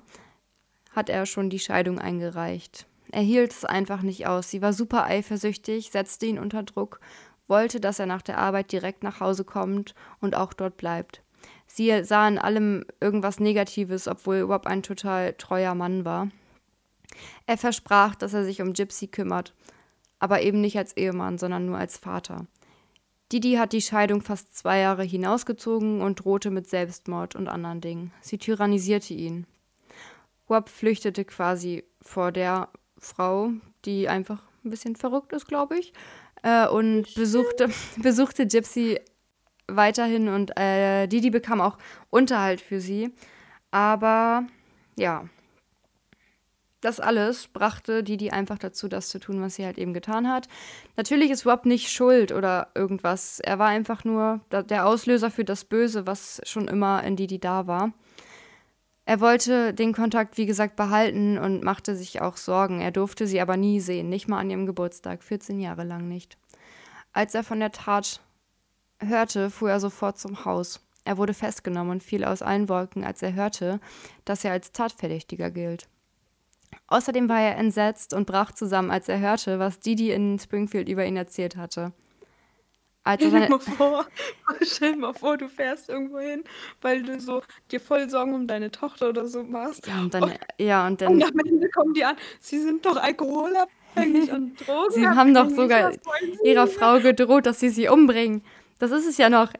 [0.91, 2.85] hat er schon die Scheidung eingereicht.
[3.11, 4.49] Er hielt es einfach nicht aus.
[4.49, 6.99] Sie war super eifersüchtig, setzte ihn unter Druck,
[7.47, 11.23] wollte, dass er nach der Arbeit direkt nach Hause kommt und auch dort bleibt.
[11.65, 16.29] Sie sah in allem irgendwas Negatives, obwohl Rob ein total treuer Mann war.
[17.45, 19.53] Er versprach, dass er sich um Gypsy kümmert,
[20.19, 22.45] aber eben nicht als Ehemann, sondern nur als Vater.
[23.31, 28.11] Didi hat die Scheidung fast zwei Jahre hinausgezogen und drohte mit Selbstmord und anderen Dingen.
[28.21, 29.45] Sie tyrannisierte ihn.
[30.49, 32.69] Rob flüchtete quasi vor der
[32.99, 33.51] Frau,
[33.85, 35.93] die einfach ein bisschen verrückt ist, glaube ich,
[36.43, 38.99] äh, und besuchte, besuchte Gypsy
[39.67, 41.77] weiterhin und äh, Didi bekam auch
[42.09, 43.13] Unterhalt für sie.
[43.71, 44.45] Aber
[44.95, 45.25] ja,
[46.81, 50.47] das alles brachte Didi einfach dazu, das zu tun, was sie halt eben getan hat.
[50.95, 53.39] Natürlich ist Rob nicht schuld oder irgendwas.
[53.41, 57.67] Er war einfach nur der Auslöser für das Böse, was schon immer in Didi da
[57.67, 57.91] war.
[59.09, 62.79] Er wollte den Kontakt, wie gesagt, behalten und machte sich auch Sorgen.
[62.79, 66.37] Er durfte sie aber nie sehen, nicht mal an ihrem Geburtstag, 14 Jahre lang nicht.
[67.11, 68.21] Als er von der Tat
[68.99, 70.87] hörte, fuhr er sofort zum Haus.
[71.05, 73.79] Er wurde festgenommen und fiel aus allen Wolken, als er hörte,
[74.25, 75.87] dass er als Tatverdächtiger gilt.
[76.85, 81.03] Außerdem war er entsetzt und brach zusammen, als er hörte, was Didi in Springfield über
[81.07, 81.93] ihn erzählt hatte.
[83.09, 84.05] Als stell, dir mal vor,
[84.61, 86.43] stell dir mal vor, du fährst irgendwo hin,
[86.79, 87.41] weil du so
[87.71, 89.87] dir voll Sorgen um deine Tochter oder so machst.
[89.87, 91.13] Ja, und dann, und, ja, und dann.
[91.13, 94.91] Und am Ende kommen die an, sie sind doch alkoholabhängig und Drogen.
[94.93, 95.91] Sie haben doch sogar
[96.43, 98.43] ihrer Frau gedroht, dass sie sie umbringen.
[98.77, 99.51] Das ist es ja noch.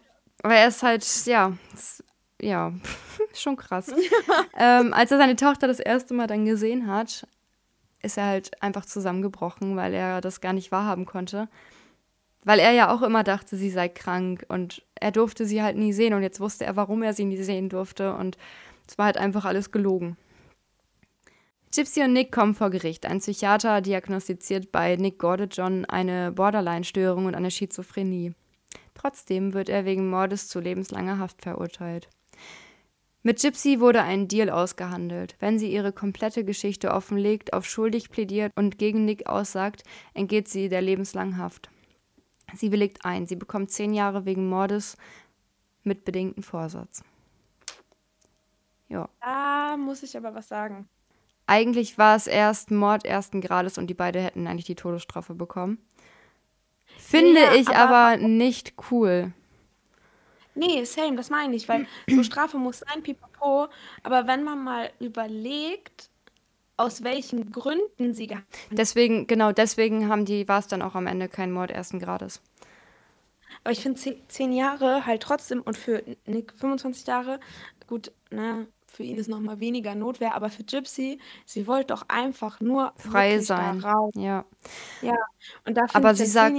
[0.44, 1.54] Aber er ist halt, ja,
[2.40, 2.72] ja,
[3.34, 3.92] schon krass.
[4.60, 7.26] ähm, als er seine Tochter das erste Mal dann gesehen hat,
[8.04, 11.50] ist er halt einfach zusammengebrochen, weil er das gar nicht wahrhaben konnte.
[12.44, 15.94] Weil er ja auch immer dachte, sie sei krank und er durfte sie halt nie
[15.94, 18.38] sehen und jetzt wusste er, warum er sie nie sehen durfte und
[18.88, 20.18] es war halt einfach alles gelogen.
[21.72, 23.06] Gypsy und Nick kommen vor Gericht.
[23.06, 28.34] Ein Psychiater diagnostiziert bei Nick Gordejohn eine Borderline-Störung und eine Schizophrenie.
[28.96, 32.10] Trotzdem wird er wegen Mordes zu lebenslanger Haft verurteilt.
[33.22, 35.36] Mit Gypsy wurde ein Deal ausgehandelt.
[35.40, 39.84] Wenn sie ihre komplette Geschichte offenlegt, auf schuldig plädiert und gegen Nick aussagt,
[40.16, 41.70] entgeht sie der lebenslangen Haft.
[42.56, 43.26] Sie willigt ein.
[43.26, 44.98] Sie bekommt zehn Jahre wegen Mordes
[45.84, 47.04] mit bedingtem Vorsatz.
[48.88, 49.10] Ja.
[49.22, 50.90] Da muss ich aber was sagen.
[51.48, 55.80] Eigentlich war es erst Mord ersten Grades und die beiden hätten eigentlich die Todesstrafe bekommen.
[56.98, 59.34] Finde ja, ich aber, aber nicht cool.
[60.56, 63.68] Nee, same, das meine ich, weil so Strafe muss sein, pipapo.
[64.04, 66.10] Aber wenn man mal überlegt,
[66.80, 71.08] aus welchen Gründen sie gehandelt Deswegen, genau, deswegen haben die, war es dann auch am
[71.08, 72.42] Ende kein Mord ersten Grades.
[73.64, 77.40] Aber ich finde zehn, Jahre halt trotzdem und für Nick 25 Jahre,
[77.88, 82.62] gut, ne, für ihn ist nochmal weniger Notwehr, aber für Gypsy, sie wollte doch einfach
[82.62, 83.84] nur frei sein.
[84.16, 84.46] Ja.
[85.02, 85.18] Ja,
[85.66, 86.58] und da aber sie sagt,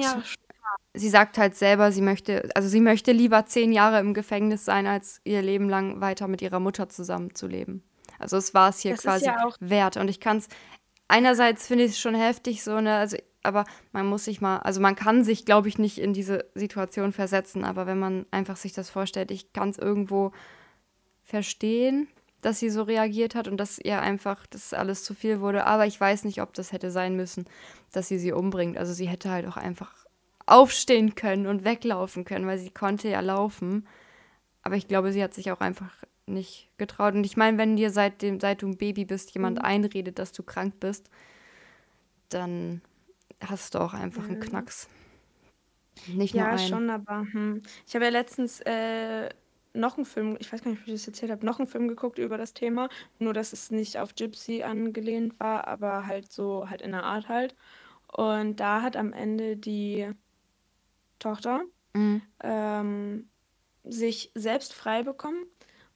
[0.93, 4.87] sie sagt halt selber, sie möchte, also sie möchte lieber zehn Jahre im Gefängnis sein,
[4.87, 7.83] als ihr Leben lang weiter mit ihrer Mutter zusammenzuleben.
[8.21, 9.97] Also es war es hier das quasi ja wert.
[9.97, 10.49] Und ich kann es,
[11.09, 14.81] einerseits finde ich es schon heftig, so, ne, also, aber man muss sich mal, also
[14.81, 18.73] man kann sich, glaube ich, nicht in diese Situation versetzen, aber wenn man einfach sich
[18.73, 20.33] das vorstellt, ich kann es irgendwo
[21.23, 22.09] verstehen,
[22.41, 25.67] dass sie so reagiert hat und dass ihr einfach das alles zu viel wurde.
[25.67, 27.47] Aber ich weiß nicht, ob das hätte sein müssen,
[27.93, 28.79] dass sie sie umbringt.
[28.79, 29.93] Also sie hätte halt auch einfach
[30.47, 33.87] aufstehen können und weglaufen können, weil sie konnte ja laufen.
[34.63, 35.93] Aber ich glaube, sie hat sich auch einfach
[36.31, 37.15] nicht getraut.
[37.15, 39.65] Und ich meine, wenn dir seit, dem, seit du ein Baby bist, jemand mhm.
[39.65, 41.11] einredet, dass du krank bist,
[42.29, 42.81] dann
[43.41, 44.31] hast du auch einfach mhm.
[44.31, 44.89] einen Knacks.
[46.07, 46.61] Nicht ja, nur einen.
[46.61, 47.63] Ja, schon, aber hm.
[47.87, 49.29] ich habe ja letztens äh,
[49.73, 51.89] noch einen Film, ich weiß gar nicht, ob ich das erzählt habe, noch einen Film
[51.89, 52.89] geguckt über das Thema.
[53.19, 57.29] Nur, dass es nicht auf Gypsy angelehnt war, aber halt so, halt in der Art
[57.29, 57.55] halt.
[58.07, 60.11] Und da hat am Ende die
[61.19, 61.63] Tochter
[61.93, 62.23] mhm.
[62.43, 63.29] ähm,
[63.85, 65.45] sich selbst frei bekommen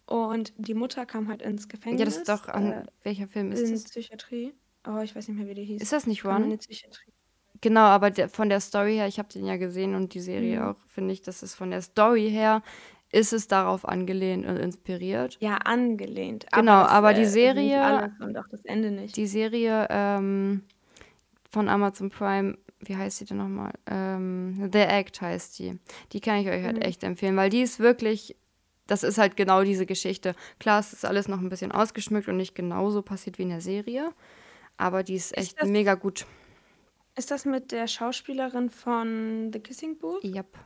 [0.06, 2.00] und die Mutter kam halt ins Gefängnis.
[2.00, 3.84] Ja, das ist doch an äh, welcher Film ist in das?
[3.84, 4.54] In Psychiatrie.
[4.86, 5.82] Oh, ich weiß nicht mehr, wie der hieß.
[5.82, 6.58] Ist das nicht Run?
[7.60, 10.60] Genau, aber der, von der Story her, ich habe den ja gesehen und die Serie
[10.60, 10.66] mhm.
[10.66, 12.62] auch, finde ich, dass es von der Story her
[13.10, 15.38] ist es darauf angelehnt und inspiriert.
[15.40, 16.46] Ja, angelehnt.
[16.52, 19.16] Genau, aber, aber die äh, Serie und auch das Ende nicht.
[19.16, 20.64] Die Serie ähm,
[21.50, 23.72] von Amazon Prime wie heißt die denn nochmal?
[23.86, 25.78] Ähm, The Act heißt die.
[26.12, 26.82] Die kann ich euch halt mhm.
[26.82, 28.36] echt empfehlen, weil die ist wirklich,
[28.86, 30.34] das ist halt genau diese Geschichte.
[30.58, 33.60] Klar, es ist alles noch ein bisschen ausgeschmückt und nicht genauso passiert wie in der
[33.60, 34.12] Serie,
[34.76, 36.26] aber die ist echt ist das, mega gut.
[37.16, 40.24] Ist das mit der Schauspielerin von The Kissing Booth?
[40.24, 40.58] Yep.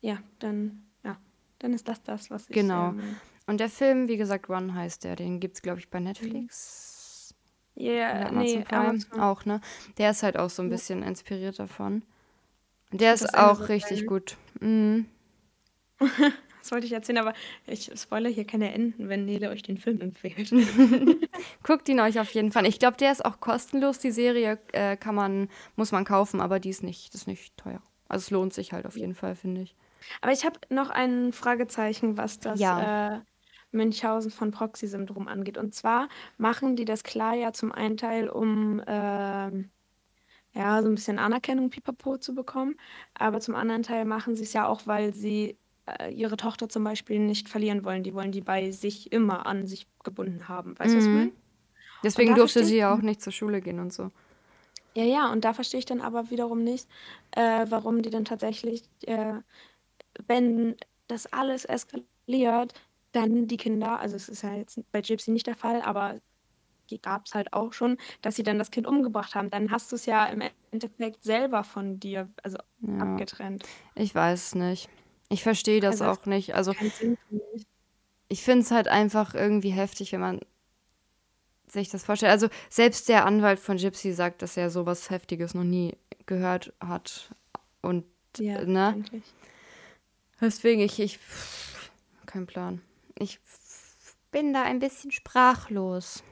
[0.00, 1.18] ja, dann, ja,
[1.58, 2.54] dann ist das das, was ich.
[2.54, 2.90] Genau.
[2.90, 5.16] Ähm, Und der Film, wie gesagt, Run heißt der.
[5.16, 7.34] Den gibt es, glaube ich, bei Netflix.
[7.74, 9.20] ja, Amazon nee, Amazon.
[9.20, 9.60] auch, ne?
[9.98, 10.76] Der ist halt auch so ein Ja.
[10.76, 12.02] bisschen inspiriert davon.
[12.92, 14.06] Der ist auch so richtig geil.
[14.06, 14.36] gut.
[14.60, 15.06] Mhm.
[16.60, 17.32] Das wollte ich erzählen, aber
[17.66, 20.50] ich spoilere hier keine Enden, wenn Nele euch den Film empfiehlt.
[21.62, 22.66] Guckt ihn euch auf jeden Fall.
[22.66, 23.98] Ich glaube, der ist auch kostenlos.
[23.98, 27.82] Die Serie äh, kann man, muss man kaufen, aber die ist nicht, ist nicht teuer.
[28.08, 29.74] Also es lohnt sich halt auf jeden Fall, finde ich.
[30.20, 33.16] Aber ich habe noch ein Fragezeichen, was das Ja.
[33.16, 33.20] äh,
[33.72, 35.56] Münchhausen von Proxy-Syndrom angeht.
[35.56, 39.70] Und zwar machen die das klar ja zum einen Teil, um ähm,
[40.52, 42.74] ja, so ein bisschen Anerkennung pipapo zu bekommen.
[43.14, 45.54] Aber zum anderen Teil machen sie es ja auch, weil sie äh,
[46.12, 48.02] ihre Tochter zum Beispiel nicht verlieren wollen.
[48.02, 50.78] Die wollen die bei sich immer an sich gebunden haben.
[50.78, 51.12] Weißt du, was ich Mhm.
[51.12, 51.32] meine?
[52.04, 54.10] Deswegen durfte sie ja auch nicht zur Schule gehen und so.
[54.96, 56.88] Ja, ja, und da verstehe ich dann aber wiederum nicht,
[57.32, 59.34] äh, warum die dann tatsächlich, äh,
[60.26, 60.76] wenn
[61.08, 62.74] das alles eskaliert,
[63.12, 66.20] dann die Kinder, also es ist ja jetzt bei Gypsy nicht der Fall, aber
[67.02, 69.50] gab es halt auch schon, dass sie dann das Kind umgebracht haben.
[69.50, 73.22] Dann hast du es ja im Endeffekt selber von dir, also Ja.
[73.24, 73.70] abgetrennt.
[73.94, 74.90] Ich weiß es nicht.
[75.30, 76.54] Ich verstehe das Also auch nicht.
[76.54, 76.74] Also
[78.28, 80.40] ich finde es halt einfach irgendwie heftig, wenn man
[81.66, 82.32] sich das vorstellt.
[82.32, 87.32] Also selbst der Anwalt von Gypsy sagt, dass er sowas Heftiges noch nie gehört hat.
[87.80, 88.04] Und
[88.38, 88.88] Ja, ne?
[88.88, 89.24] eigentlich.
[90.40, 91.18] Deswegen, ich, ich,
[92.26, 92.82] kein Plan.
[93.18, 93.38] Ich
[94.32, 96.22] bin da ein bisschen sprachlos.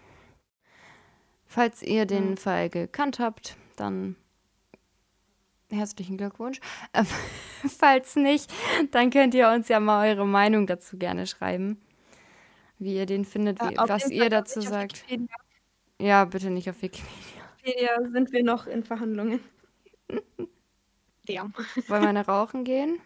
[1.47, 2.37] Falls ihr den Ja.
[2.37, 4.17] Fall gekannt habt, dann
[5.71, 6.61] herzlichen Glückwunsch.
[6.93, 7.05] Äh,
[7.79, 8.53] Falls nicht,
[8.91, 11.81] dann könnt ihr uns ja mal eure Meinung dazu gerne schreiben.
[12.79, 15.05] Wie ihr den findet, Äh, wie, auf was ihr Fall dazu sagt.
[16.01, 17.43] Ja, bitte nicht auf Wikipedia.
[17.63, 19.41] Wikipedia sind wir noch in Verhandlungen.
[21.29, 21.43] Ja.
[21.89, 23.01] Wollen wir eine rauchen gehen?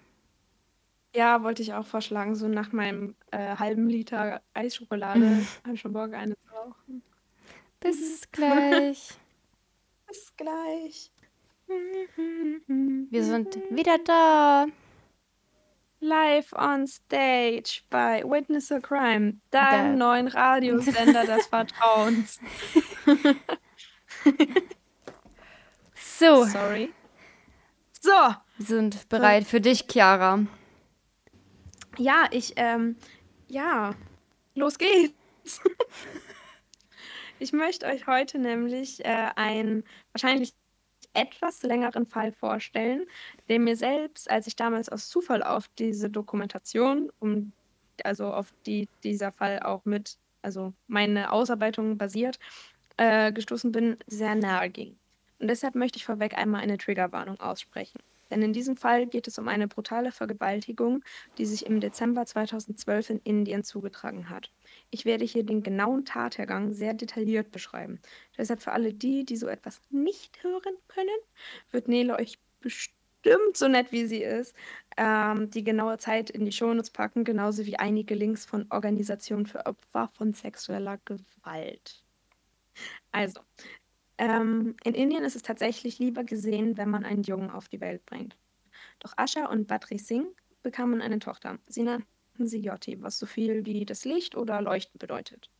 [1.14, 5.92] Ja, wollte ich auch vorschlagen, so nach meinem äh, halben Liter Eisschokolade habe ich schon
[5.92, 7.02] Bock, eine zu rauchen.
[7.80, 9.18] Bis gleich.
[10.06, 11.11] Bis gleich.
[13.10, 14.66] Wir sind wieder da.
[16.00, 22.40] Live on stage bei Witness a Crime, deinem neuen Radiosender des Vertrauens.
[26.22, 26.92] So, Sorry.
[28.00, 30.46] So, wir sind bereit für dich, Chiara.
[31.98, 32.96] ja, ich, ähm,
[33.48, 33.94] ja,
[34.54, 35.14] los geht's.
[37.40, 39.82] ich möchte euch heute nämlich äh, einen
[40.12, 40.54] wahrscheinlich
[41.14, 43.06] etwas längeren Fall vorstellen,
[43.48, 47.52] den mir selbst, als ich damals aus Zufall auf diese Dokumentation, um,
[48.04, 52.38] also auf die dieser Fall auch mit, also meine Ausarbeitung basiert,
[52.96, 54.98] äh, gestoßen bin, sehr nahe ging.
[55.38, 57.98] Und deshalb möchte ich vorweg einmal eine Triggerwarnung aussprechen.
[58.32, 61.04] Denn in diesem Fall geht es um eine brutale Vergewaltigung,
[61.36, 64.50] die sich im Dezember 2012 in Indien zugetragen hat.
[64.90, 68.00] Ich werde hier den genauen Tathergang sehr detailliert beschreiben.
[68.38, 71.08] Deshalb für alle die, die so etwas nicht hören können,
[71.72, 72.96] wird Nele euch bestimmt
[73.54, 74.54] so nett wie sie ist,
[74.96, 79.66] ähm, die genaue Zeit in die Shownotes packen, genauso wie einige Links von Organisationen für
[79.66, 82.02] Opfer von sexueller Gewalt.
[83.10, 83.40] Also,
[84.18, 88.04] ähm, in Indien ist es tatsächlich lieber gesehen, wenn man einen Jungen auf die Welt
[88.06, 88.36] bringt.
[89.00, 90.30] Doch Asha und Badri Singh
[90.62, 91.58] bekamen eine Tochter.
[91.66, 92.06] Sie nannten
[92.38, 95.50] sie Yoti, was so viel wie das Licht oder Leuchten bedeutet.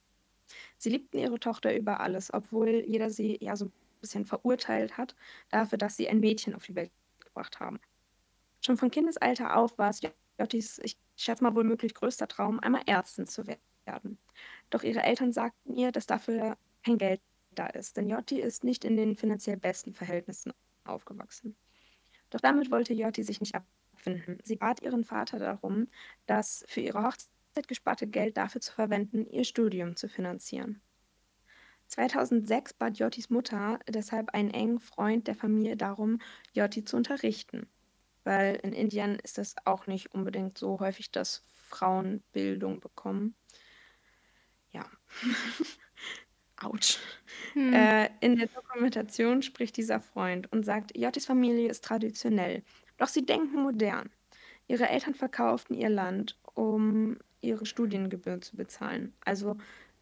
[0.79, 5.15] Sie liebten ihre Tochter über alles, obwohl jeder sie ja so ein bisschen verurteilt hat
[5.51, 7.81] dafür, dass sie ein Mädchen auf die Welt gebracht haben.
[8.61, 10.01] Schon von Kindesalter auf war es
[10.38, 14.19] Jottis, ich schätze mal wohl möglich größter Traum, einmal Ärztin zu werden.
[14.71, 17.21] Doch ihre Eltern sagten ihr, dass dafür kein Geld
[17.55, 20.53] da ist, denn Jotti ist nicht in den finanziell besten Verhältnissen
[20.85, 21.57] aufgewachsen.
[22.31, 24.38] Doch damit wollte Jotti sich nicht abfinden.
[24.43, 25.88] Sie bat ihren Vater darum,
[26.27, 30.81] das für ihre Hochzeit gesparte Geld dafür zu verwenden, ihr Studium zu finanzieren.
[31.88, 36.21] 2006 bat Jottis Mutter deshalb einen engen Freund der Familie darum,
[36.55, 37.69] Jotti zu unterrichten.
[38.25, 43.35] Weil in Indien ist es auch nicht unbedingt so häufig, dass Frauen Bildung bekommen.
[44.71, 44.91] Ja.
[46.64, 46.98] Autsch.
[47.55, 47.72] Hm.
[47.72, 52.62] Äh, in der Dokumentation spricht dieser Freund und sagt, Jottis Familie ist traditionell,
[52.98, 54.11] doch sie denken modern.
[54.68, 59.12] Ihre Eltern verkauften ihr Land, um ihre Studiengebühren zu bezahlen.
[59.25, 59.57] Also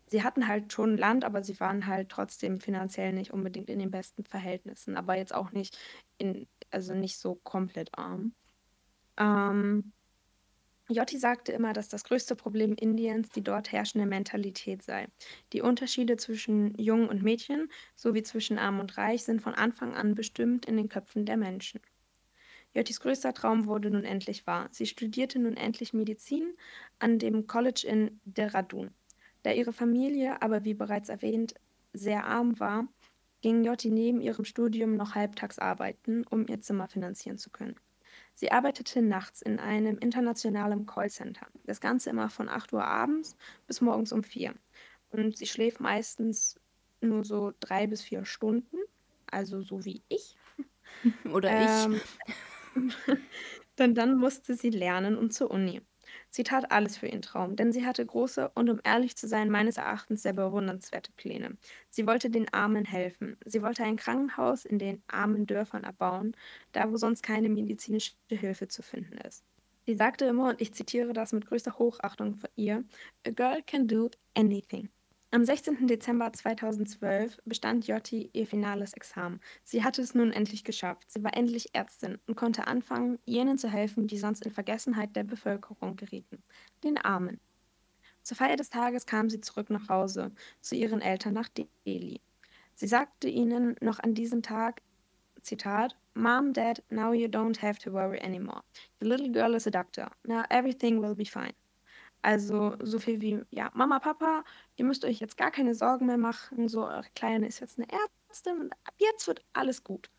[0.06, 3.90] sie hatten halt schon Land, aber sie waren halt trotzdem finanziell nicht unbedingt in den
[3.90, 5.78] besten Verhältnissen, aber jetzt auch nicht
[6.18, 8.34] in, also nicht so komplett arm.
[9.16, 9.92] Ähm,
[10.90, 15.08] Jotti sagte immer, dass das größte Problem Indiens die dort herrschende Mentalität sei.
[15.52, 20.14] Die Unterschiede zwischen Jungen und Mädchen sowie zwischen Arm und Reich sind von Anfang an
[20.14, 21.80] bestimmt in den Köpfen der Menschen.
[22.72, 24.68] Jottis größter Traum wurde nun endlich wahr.
[24.72, 26.54] Sie studierte nun endlich Medizin
[26.98, 28.90] an dem College in Dehradun.
[29.42, 31.54] Da ihre Familie aber, wie bereits erwähnt,
[31.92, 32.86] sehr arm war,
[33.40, 37.76] ging Jotti neben ihrem Studium noch halbtags arbeiten, um ihr Zimmer finanzieren zu können.
[38.40, 41.46] Sie arbeitete nachts in einem internationalen Callcenter.
[41.64, 44.54] Das Ganze immer von 8 Uhr abends bis morgens um 4.
[45.10, 46.58] Und sie schläft meistens
[47.02, 48.78] nur so drei bis vier Stunden,
[49.30, 50.38] also so wie ich.
[51.30, 52.00] Oder ähm,
[52.76, 53.18] ich.
[53.78, 55.82] denn dann musste sie lernen und zur Uni.
[56.30, 59.50] Sie tat alles für ihren Traum, denn sie hatte große und um ehrlich zu sein,
[59.50, 61.56] meines Erachtens sehr bewundernswerte Pläne.
[61.90, 63.36] Sie wollte den Armen helfen.
[63.44, 66.36] Sie wollte ein Krankenhaus in den armen Dörfern erbauen,
[66.72, 69.44] da wo sonst keine medizinische Hilfe zu finden ist.
[69.86, 72.84] Sie sagte immer, und ich zitiere das mit größter Hochachtung von ihr,
[73.26, 74.88] A girl can do anything.
[75.32, 75.86] Am 16.
[75.86, 79.38] Dezember 2012 bestand Jotti ihr finales Examen.
[79.62, 81.08] Sie hatte es nun endlich geschafft.
[81.08, 85.22] Sie war endlich Ärztin und konnte anfangen, jenen zu helfen, die sonst in Vergessenheit der
[85.22, 86.42] Bevölkerung gerieten,
[86.82, 87.38] den Armen.
[88.24, 92.20] Zur Feier des Tages kam sie zurück nach Hause, zu ihren Eltern nach Delhi.
[92.74, 94.82] Sie sagte ihnen noch an diesem Tag,
[95.42, 98.62] Zitat, Mom, Dad, now you don't have to worry anymore.
[98.98, 100.10] The little girl is a doctor.
[100.24, 101.54] Now everything will be fine.
[102.22, 104.44] Also so viel wie, ja, Mama, Papa,
[104.76, 106.68] ihr müsst euch jetzt gar keine Sorgen mehr machen.
[106.68, 110.10] So, eure Kleine ist jetzt eine Ärztin und ab jetzt wird alles gut.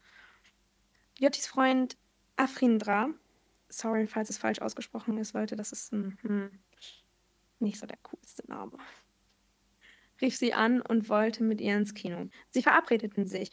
[1.19, 1.97] Jottis Freund
[2.35, 3.09] Afrindra,
[3.69, 6.59] sorry, falls es falsch ausgesprochen ist, Leute, das ist ein, hm,
[7.59, 8.77] nicht so der coolste Name.
[10.19, 12.29] Rief sie an und wollte mit ihr ins Kino.
[12.49, 13.51] Sie verabredeten sich,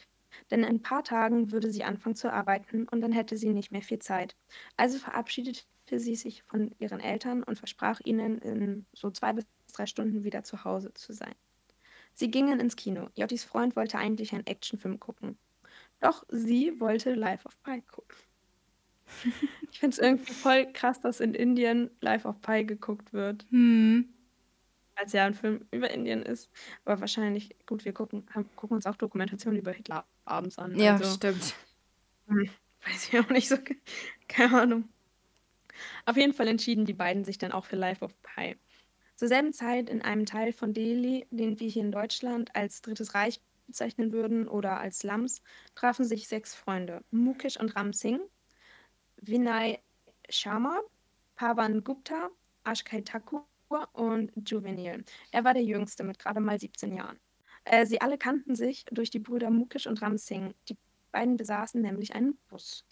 [0.49, 3.71] denn in ein paar Tagen würde sie anfangen zu arbeiten und dann hätte sie nicht
[3.71, 4.35] mehr viel Zeit.
[4.77, 5.61] Also verabschiedete
[5.97, 10.43] sie sich von ihren Eltern und versprach ihnen, in so zwei bis drei Stunden wieder
[10.43, 11.33] zu Hause zu sein.
[12.13, 13.09] Sie gingen ins Kino.
[13.15, 15.37] Jottis Freund wollte eigentlich einen Actionfilm gucken.
[16.01, 18.17] Doch sie wollte Life of Pi gucken.
[19.71, 23.45] Ich finde es irgendwie voll krass, dass in Indien Life of Pi geguckt wird.
[23.51, 24.09] Hm.
[24.95, 26.49] Als ja ein Film über Indien ist.
[26.83, 30.75] Aber wahrscheinlich, gut, wir gucken, haben, gucken uns auch Dokumentationen über Hitler abends an.
[30.77, 31.53] Ja, also, stimmt.
[32.27, 32.49] Hm,
[32.85, 33.57] weiß ich auch nicht so.
[34.27, 34.89] Keine Ahnung.
[36.05, 38.55] Auf jeden Fall entschieden die beiden sich dann auch für Life of Pi.
[39.15, 43.15] Zur selben Zeit in einem Teil von Delhi, den wir hier in Deutschland als Drittes
[43.15, 45.41] Reich bezeichnen würden oder als Slums,
[45.75, 48.23] trafen sich sechs Freunde: Mukesh und Ram Singh,
[49.17, 49.79] Vinay
[50.29, 50.79] Sharma,
[51.35, 52.29] Pavan Gupta,
[52.63, 53.45] Ashkai Thakur
[53.93, 55.03] und Juvenil.
[55.31, 57.19] Er war der Jüngste mit gerade mal 17 Jahren.
[57.65, 60.53] Äh, sie alle kannten sich durch die Brüder Mukesh und Ram Singh.
[60.67, 60.77] Die
[61.11, 62.85] beiden besaßen nämlich einen Bus.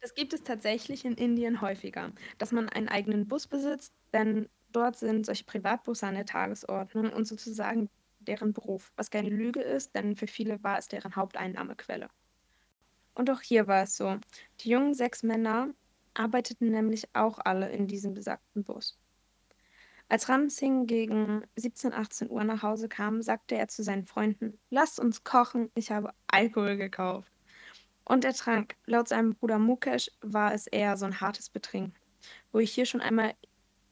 [0.00, 4.96] Das gibt es tatsächlich in Indien häufiger, dass man einen eigenen Bus besitzt, denn dort
[4.96, 10.16] sind solche Privatbusse an der Tagesordnung und sozusagen deren Beruf, was keine Lüge ist, denn
[10.16, 12.08] für viele war es deren Haupteinnahmequelle.
[13.14, 14.18] Und auch hier war es so.
[14.60, 15.74] Die jungen sechs Männer
[16.14, 18.98] arbeiteten nämlich auch alle in diesem besagten Bus.
[20.10, 24.60] Als Ram Singh gegen 17, 18 Uhr nach Hause kam, sagte er zu seinen Freunden,
[24.68, 27.32] lasst uns kochen, ich habe Alkohol gekauft.
[28.10, 28.74] Und er trank.
[28.86, 31.94] Laut seinem Bruder Mukesh war es eher so ein hartes Betrinken,
[32.50, 33.34] wo ich hier schon einmal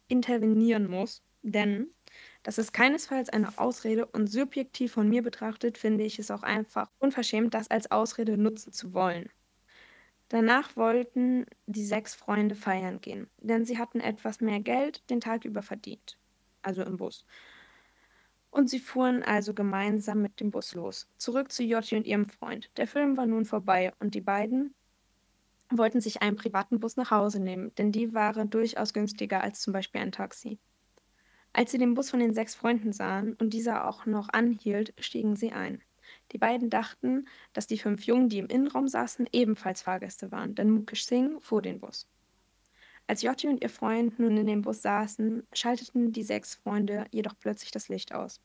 [0.08, 1.94] intervenieren muss, denn
[2.42, 6.90] das ist keinesfalls eine Ausrede und subjektiv von mir betrachtet finde ich es auch einfach
[6.98, 9.30] unverschämt, das als Ausrede nutzen zu wollen.
[10.28, 15.44] Danach wollten die sechs Freunde feiern gehen, denn sie hatten etwas mehr Geld den Tag
[15.44, 16.18] über verdient,
[16.62, 17.24] also im Bus.
[18.50, 22.70] Und sie fuhren also gemeinsam mit dem Bus los, zurück zu Jotti und ihrem Freund.
[22.76, 24.74] Der Film war nun vorbei und die beiden
[25.70, 29.72] wollten sich einen privaten Bus nach Hause nehmen, denn die waren durchaus günstiger als zum
[29.72, 30.58] Beispiel ein Taxi.
[31.52, 35.36] Als sie den Bus von den sechs Freunden sahen und dieser auch noch anhielt, stiegen
[35.36, 35.82] sie ein.
[36.32, 40.70] Die beiden dachten, dass die fünf Jungen, die im Innenraum saßen, ebenfalls Fahrgäste waren, denn
[40.70, 42.08] Mukesh Singh fuhr den Bus.
[43.08, 47.34] Als Jotti und ihr Freund nun in dem Bus saßen, schalteten die sechs Freunde jedoch
[47.40, 48.42] plötzlich das Licht aus.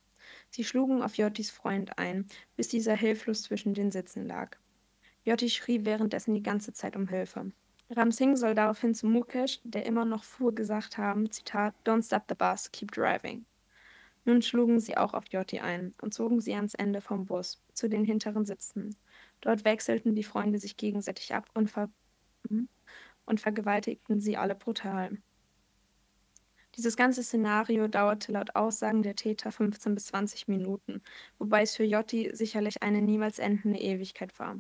[0.50, 4.56] Sie schlugen auf Jottis Freund ein, bis dieser hilflos zwischen den Sitzen lag.
[5.26, 7.52] Jotti schrie währenddessen die ganze Zeit um Hilfe.
[7.90, 12.24] Ram Singh soll daraufhin zu Mukesh, der immer noch fuhr, gesagt haben, Zitat, Don't stop
[12.30, 13.44] the bus, keep driving.
[14.24, 17.90] Nun schlugen sie auch auf Jotti ein und zogen sie ans Ende vom Bus, zu
[17.90, 18.96] den hinteren Sitzen.
[19.42, 21.90] Dort wechselten die Freunde sich gegenseitig ab und, ver
[22.48, 22.70] hm?
[23.26, 25.18] Und vergewaltigten sie alle brutal.
[26.76, 31.02] Dieses ganze Szenario dauerte laut Aussagen der Täter 15 bis 20 Minuten,
[31.38, 34.60] wobei es für Jotti sicherlich eine niemals endende Ewigkeit war.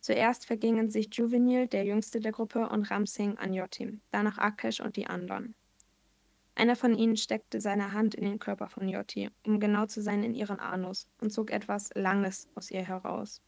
[0.00, 4.96] Zuerst vergingen sich Juvenil, der jüngste der Gruppe, und Ramsing an Jotti, danach Akesh und
[4.96, 5.54] die anderen.
[6.56, 10.24] Einer von ihnen steckte seine Hand in den Körper von Jotti, um genau zu sein
[10.24, 13.42] in ihren Anus, und zog etwas Langes aus ihr heraus.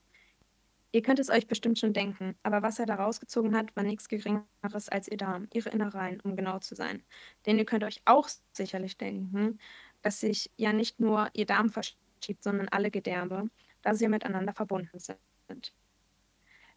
[0.92, 4.08] Ihr könnt es euch bestimmt schon denken, aber was er da rausgezogen hat, war nichts
[4.08, 7.04] Geringeres als ihr Darm, ihre Innereien, um genau zu sein.
[7.46, 9.58] Denn ihr könnt euch auch sicherlich denken,
[10.02, 13.50] dass sich ja nicht nur ihr Darm verschiebt, sondern alle Gedärme,
[13.82, 15.72] da sie miteinander verbunden sind.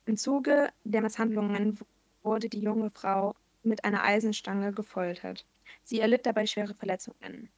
[0.06, 1.80] Im Zuge der Misshandlungen
[2.22, 5.46] wurde die junge Frau mit einer Eisenstange gefoltert.
[5.84, 7.50] Sie erlitt dabei schwere Verletzungen.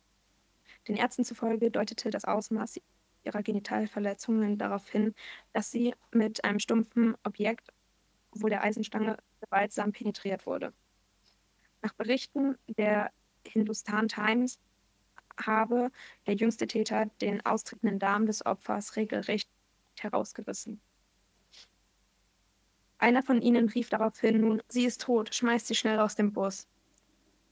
[0.88, 2.80] Den Ärzten zufolge deutete das Ausmaß
[3.26, 5.14] ihrer Genitalverletzungen darauf hin,
[5.54, 7.72] dass sie mit einem stumpfen Objekt,
[8.32, 10.74] wohl der Eisenstange, gewaltsam penetriert wurde.
[11.82, 13.12] Nach Berichten der
[13.46, 14.60] Hindustan Times
[15.38, 15.92] habe
[16.28, 19.50] der jüngste Täter den austretenden Darm des Opfers regelrecht
[20.00, 20.82] herausgerissen.
[22.98, 26.68] Einer von ihnen rief daraufhin nun, sie ist tot, schmeißt sie schnell aus dem Bus.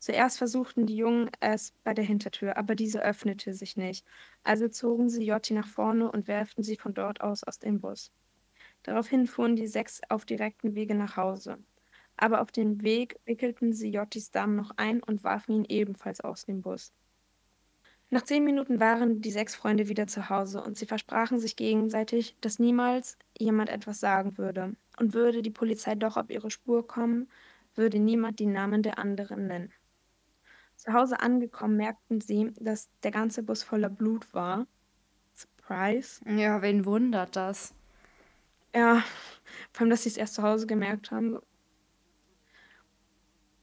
[0.04, 4.06] Zuerst versuchten die Jungen es bei der Hintertür, aber diese öffnete sich nicht.
[4.44, 8.12] Also zogen sie Jotti nach vorne und werften sie von dort aus aus dem Bus.
[8.82, 11.58] Daraufhin fuhren die sechs auf direkten Wege nach Hause.
[12.18, 16.44] Aber auf dem Weg wickelten sie Jottis Darm noch ein und warfen ihn ebenfalls aus
[16.44, 16.92] dem Bus.
[18.10, 22.36] Nach zehn Minuten waren die sechs Freunde wieder zu Hause und sie versprachen sich gegenseitig,
[22.42, 24.76] dass niemals jemand etwas sagen würde.
[25.00, 27.30] Und würde die Polizei doch auf ihre Spur kommen,
[27.74, 29.72] würde niemand die Namen der anderen nennen.
[30.84, 34.68] Zu Hause angekommen merkten sie, dass der ganze Bus voller Blut war.
[35.34, 36.20] Surprise.
[36.30, 37.74] Ja, wen wundert das?
[38.76, 39.02] Ja,
[39.72, 41.40] vor allem, dass sie es erst zu Hause gemerkt haben.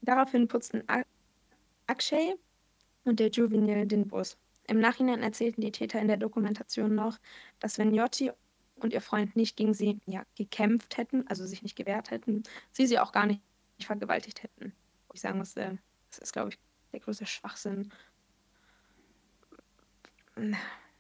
[0.00, 0.82] Daraufhin putzten
[1.86, 2.36] Akshay
[3.04, 4.38] und der Juvenil den Bus.
[4.66, 7.18] Im Nachhinein erzählten die Täter in der Dokumentation noch,
[7.58, 8.32] dass wenn Jotti
[8.76, 12.86] und ihr Freund nicht gegen sie ja, gekämpft hätten, also sich nicht gewehrt hätten, sie
[12.86, 13.42] sie auch gar nicht
[13.78, 14.72] vergewaltigt hätten.
[15.12, 16.58] Ich sagen musste, das ist, glaube ich,
[16.92, 17.92] der größte Schwachsinn.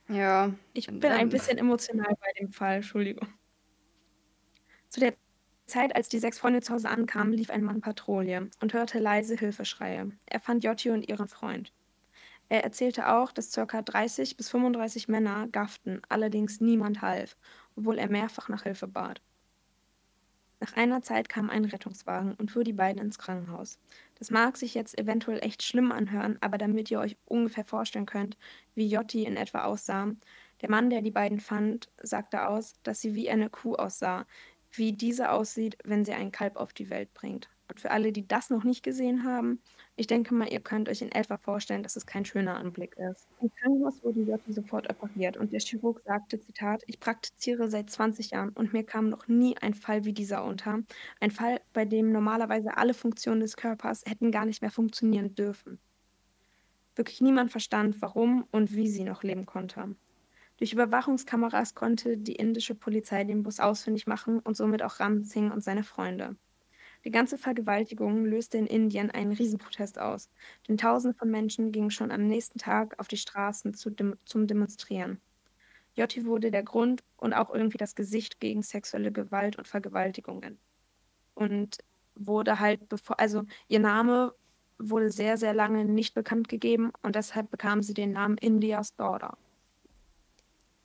[0.08, 0.52] Ja.
[0.72, 3.28] Ich bin ein bisschen emotional bei dem Fall, Entschuldigung.
[4.88, 5.14] Zu der
[5.66, 9.36] Zeit, als die sechs Freunde zu Hause ankamen, lief ein Mann Patrouille und hörte leise
[9.36, 10.10] Hilfeschreie.
[10.26, 11.72] Er fand Jotti und ihren Freund.
[12.48, 13.82] Er erzählte auch, dass ca.
[13.82, 17.36] 30 bis 35 Männer gafften, allerdings niemand half,
[17.76, 19.22] obwohl er mehrfach nach Hilfe bat.
[20.60, 23.78] Nach einer Zeit kam ein Rettungswagen und fuhr die beiden ins Krankenhaus.
[24.16, 28.36] Das mag sich jetzt eventuell echt schlimm anhören, aber damit ihr euch ungefähr vorstellen könnt,
[28.74, 30.12] wie Jotti in etwa aussah,
[30.60, 34.26] der Mann, der die beiden fand, sagte aus, dass sie wie eine Kuh aussah,
[34.70, 37.48] wie diese aussieht, wenn sie ein Kalb auf die Welt bringt.
[37.70, 39.62] Und für alle, die das noch nicht gesehen haben,
[39.96, 43.28] ich denke mal, ihr könnt euch in etwa vorstellen, dass es kein schöner Anblick ist.
[43.38, 48.30] Im Krankenhaus wurde Jotti sofort operiert und der Chirurg sagte, Zitat, ich praktiziere seit 20
[48.32, 50.80] Jahren und mir kam noch nie ein Fall wie dieser unter.
[51.20, 55.80] Ein Fall, bei dem normalerweise alle Funktionen des Körpers hätten gar nicht mehr funktionieren dürfen.
[56.94, 59.96] Wirklich niemand verstand, warum und wie sie noch leben konnte.
[60.58, 65.52] Durch Überwachungskameras konnte die indische Polizei den Bus ausfindig machen und somit auch Ram Singh
[65.54, 66.36] und seine Freunde.
[67.04, 70.28] Die ganze Vergewaltigung löste in Indien einen Riesenprotest aus,
[70.68, 74.46] denn Tausende von Menschen gingen schon am nächsten Tag auf die Straßen zu dem, zum
[74.46, 75.20] Demonstrieren.
[75.94, 80.58] Jotti wurde der Grund und auch irgendwie das Gesicht gegen sexuelle Gewalt und Vergewaltigungen.
[81.34, 81.78] Und
[82.14, 84.34] wurde halt bevor, also ihr Name
[84.78, 89.36] wurde sehr, sehr lange nicht bekannt gegeben und deshalb bekam sie den Namen Indias Daughter.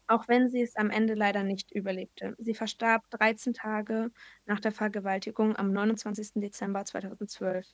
[0.08, 2.36] Auch wenn sie es am Ende leider nicht überlebte.
[2.38, 4.12] Sie verstarb 13 Tage
[4.46, 6.34] nach der Vergewaltigung am 29.
[6.36, 7.66] Dezember 2012.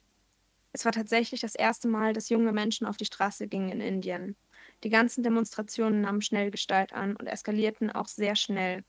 [0.73, 4.37] Es war tatsächlich das erste Mal, dass junge Menschen auf die Straße gingen in Indien.
[4.83, 8.83] Die ganzen Demonstrationen nahmen schnell Gestalt an und eskalierten auch sehr schnell.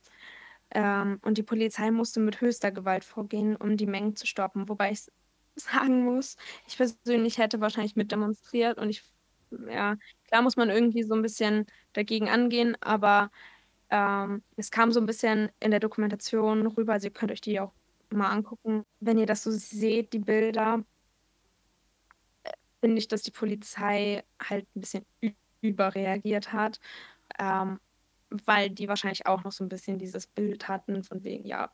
[0.70, 4.68] Ähm, und die Polizei musste mit höchster Gewalt vorgehen, um die Mengen zu stoppen.
[4.68, 5.06] Wobei ich
[5.56, 6.36] sagen muss,
[6.66, 9.02] ich persönlich hätte wahrscheinlich mit demonstriert und ich
[9.68, 9.96] ja,
[10.26, 13.30] klar muss man irgendwie so ein bisschen dagegen angehen, aber
[13.90, 17.60] ähm, es kam so ein bisschen in der Dokumentation rüber, also ihr könnt euch die
[17.60, 17.72] auch
[18.10, 18.84] mal angucken.
[19.00, 20.84] Wenn ihr das so seht, die Bilder,
[22.44, 25.04] äh, finde ich, dass die Polizei halt ein bisschen
[25.60, 26.80] überreagiert hat,
[27.38, 27.80] ähm,
[28.46, 31.70] weil die wahrscheinlich auch noch so ein bisschen dieses Bild hatten von wegen, ja,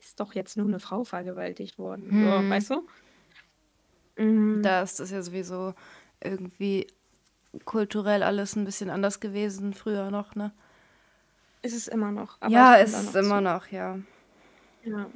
[0.00, 2.50] ist doch jetzt nur eine Frau vergewaltigt worden, so, Hm.
[2.50, 2.88] weißt du?
[4.16, 4.62] Mhm.
[4.62, 5.74] Da ist das ja sowieso
[6.22, 6.86] irgendwie
[7.64, 10.52] kulturell alles ein bisschen anders gewesen früher noch, ne?
[11.62, 12.36] Ist es immer noch.
[12.40, 13.42] Aber Ja, ist es immer zu.
[13.42, 13.98] noch, ja.
[14.84, 15.10] Ja.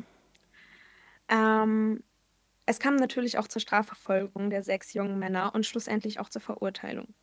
[1.28, 2.02] Ähm,
[2.66, 7.14] es kam natürlich auch zur Strafverfolgung der sechs jungen Männer und schlussendlich auch zur Verurteilung.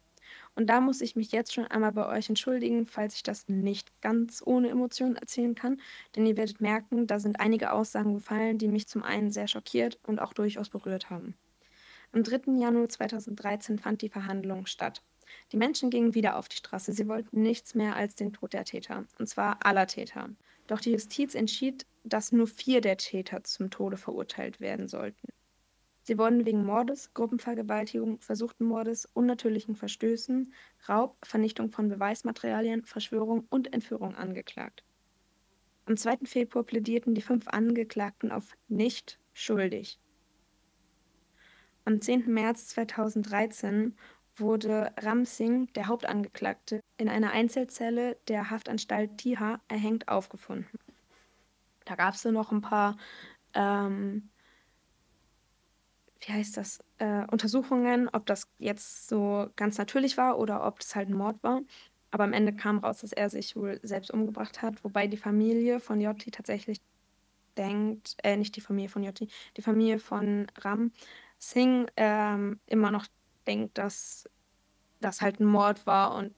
[0.56, 4.02] Und da muss ich mich jetzt schon einmal bei euch entschuldigen, falls ich das nicht
[4.02, 5.80] ganz ohne Emotionen erzählen kann,
[6.16, 10.00] denn ihr werdet merken, da sind einige Aussagen gefallen, die mich zum einen sehr schockiert
[10.04, 11.36] und auch durchaus berührt haben.
[12.12, 12.54] Am 3.
[12.60, 15.04] Januar 2013 fand die Verhandlung statt.
[15.52, 16.92] Die Menschen gingen wieder auf die Straße.
[16.92, 20.30] Sie wollten nichts mehr als den Tod der Täter, und zwar aller Täter.
[20.66, 25.28] Doch die Justiz entschied, dass nur vier der Täter zum Tode verurteilt werden sollten.
[26.02, 30.52] Sie wurden wegen Mordes, Gruppenvergewaltigung, versuchten Mordes, unnatürlichen Verstößen,
[30.88, 34.84] Raub, Vernichtung von Beweismaterialien, Verschwörung und Entführung angeklagt.
[35.86, 36.26] Am 2.
[36.26, 40.00] Februar plädierten die fünf Angeklagten auf nicht schuldig.
[41.90, 42.32] Am 10.
[42.32, 43.98] März 2013
[44.36, 50.78] wurde Ram Singh, der Hauptangeklagte, in einer Einzelzelle der Haftanstalt Tiha erhängt aufgefunden.
[51.86, 52.96] Da gab es noch ein paar,
[53.56, 54.30] ähm,
[56.20, 60.96] wie heißt das, äh, Untersuchungen, ob das jetzt so ganz natürlich war oder ob das
[60.96, 61.62] halt ein Mord war.
[62.12, 65.80] Aber am Ende kam raus, dass er sich wohl selbst umgebracht hat, wobei die Familie
[65.80, 66.82] von Jotti tatsächlich
[67.58, 69.28] denkt, äh, nicht die Familie von Jotti,
[69.58, 70.92] die Familie von Ram
[71.40, 73.08] Singh ähm, immer noch
[73.48, 74.30] denkt, dass
[75.00, 76.36] das halt ein Mord war und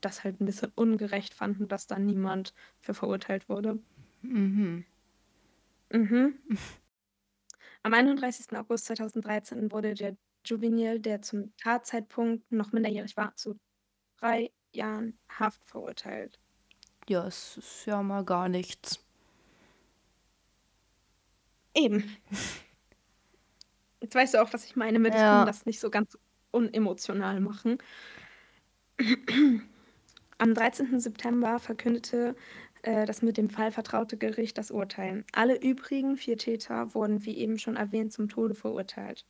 [0.00, 3.78] das halt ein bisschen ungerecht fanden, dass da niemand für verurteilt wurde.
[4.22, 4.84] Mhm.
[5.92, 6.38] Mhm.
[7.82, 8.56] Am 31.
[8.56, 13.58] August 2013 wurde der Juvenil, der zum Tatzeitpunkt noch minderjährig war, zu
[14.18, 16.38] drei Jahren Haft verurteilt.
[17.08, 19.00] Ja, es ist ja mal gar nichts.
[21.74, 22.16] Eben.
[24.00, 26.18] Jetzt weißt du auch, was ich meine mit, ich kann das nicht so ganz
[26.50, 27.78] unemotional machen.
[30.38, 31.00] Am 13.
[31.00, 32.36] September verkündete
[32.82, 35.24] äh, das mit dem Fall vertraute Gericht das Urteil.
[35.32, 39.26] Alle übrigen vier Täter wurden, wie eben schon erwähnt, zum Tode verurteilt.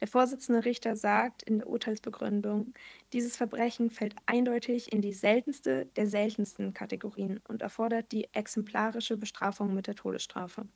[0.00, 2.74] Der Vorsitzende Richter sagt in der Urteilsbegründung,
[3.12, 9.74] dieses Verbrechen fällt eindeutig in die seltenste der seltensten Kategorien und erfordert die exemplarische Bestrafung
[9.74, 10.66] mit der Todesstrafe.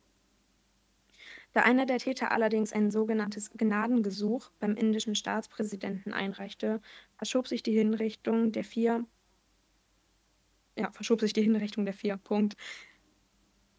[1.57, 6.81] Da einer der Täter allerdings ein sogenanntes Gnadengesuch beim indischen Staatspräsidenten einreichte,
[7.15, 9.07] verschob sich die Hinrichtung der vier
[10.75, 12.17] ja, verschob sich die Hinrichtung der vier.
[12.17, 12.55] Punkt.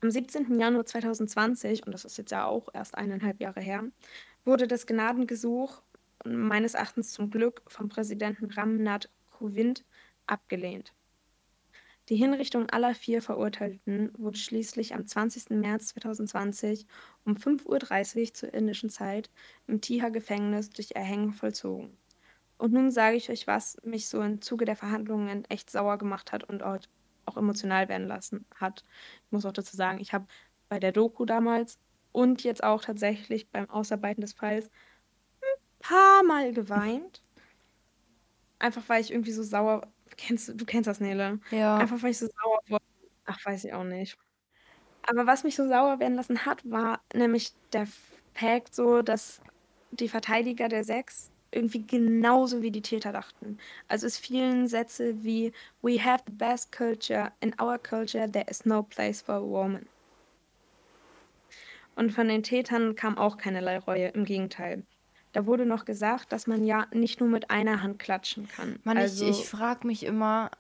[0.01, 0.59] Am 17.
[0.59, 3.85] Januar 2020, und das ist jetzt ja auch erst eineinhalb Jahre her,
[4.45, 5.81] wurde das Gnadengesuch
[6.25, 9.85] meines Erachtens zum Glück vom Präsidenten Ramnath Kovind
[10.27, 10.93] abgelehnt.
[12.09, 15.51] Die Hinrichtung aller vier Verurteilten wurde schließlich am 20.
[15.51, 16.87] März 2020
[17.29, 19.31] um 5.30 Uhr zur indischen Zeit
[19.67, 21.97] im Tiha-Gefängnis durch Erhängen vollzogen.
[22.57, 26.33] Und nun sage ich euch, was mich so im Zuge der Verhandlungen echt sauer gemacht
[26.33, 26.79] hat und auch,
[27.27, 28.85] auch emotional werden lassen hat.
[29.27, 30.27] Ich muss auch dazu sagen, ich habe
[30.69, 31.79] bei der Doku damals
[32.13, 34.71] und jetzt auch tatsächlich beim Ausarbeiten des Falls
[35.43, 37.23] ein paar Mal geweint.
[38.59, 39.83] Einfach weil ich irgendwie so sauer
[40.17, 41.39] Kennst du kennst das, Nele?
[41.51, 41.77] Ja.
[41.77, 42.85] Einfach weil ich so sauer wurde.
[43.27, 44.17] Ach, weiß ich auch nicht.
[45.11, 47.89] Aber was mich so sauer werden lassen hat, war nämlich der
[48.35, 49.41] Fakt so, dass
[49.91, 53.59] die Verteidiger der Sechs irgendwie genauso wie die Täter dachten.
[53.89, 57.33] Also es fielen Sätze wie We have the best culture.
[57.41, 59.87] In our culture there is no place for a woman.
[61.97, 64.85] Und von den Tätern kam auch keinerlei Reue, im Gegenteil.
[65.33, 68.79] Da wurde noch gesagt, dass man ja nicht nur mit einer Hand klatschen kann.
[68.85, 70.51] Mann, also, ich, ich frage mich immer,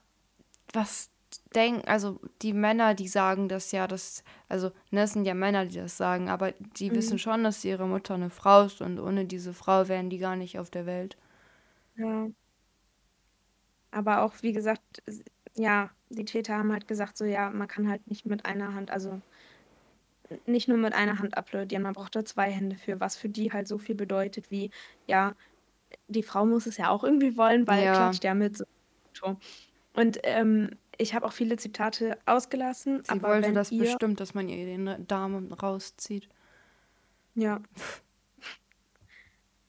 [0.72, 1.10] was
[1.54, 5.66] denken, also die Männer, die sagen das ja, das, also ne, es sind ja Männer,
[5.66, 6.96] die das sagen, aber die mhm.
[6.96, 10.36] wissen schon, dass ihre Mutter eine Frau ist und ohne diese Frau wären die gar
[10.36, 11.16] nicht auf der Welt.
[11.96, 12.28] Ja.
[13.90, 15.02] Aber auch, wie gesagt,
[15.54, 18.90] ja, die Täter haben halt gesagt, so ja, man kann halt nicht mit einer Hand,
[18.90, 19.20] also
[20.46, 23.52] nicht nur mit einer Hand applaudieren, man braucht da zwei Hände für, was für die
[23.52, 24.70] halt so viel bedeutet wie,
[25.06, 25.34] ja,
[26.08, 27.94] die Frau muss es ja auch irgendwie wollen, weil ja.
[27.94, 28.62] klatscht ja mit.
[29.12, 29.36] So.
[29.94, 33.02] Und ähm, ich habe auch viele Zitate ausgelassen.
[33.04, 36.28] Sie aber wollte das bestimmt, dass man ihr den Daumen rauszieht.
[37.34, 37.62] Ja.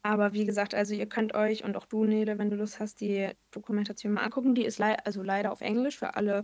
[0.02, 3.00] Aber wie gesagt, also ihr könnt euch und auch du, Nede, wenn du Lust hast,
[3.00, 4.56] die Dokumentation mal angucken.
[4.56, 6.44] Die ist le also leider auf Englisch für alle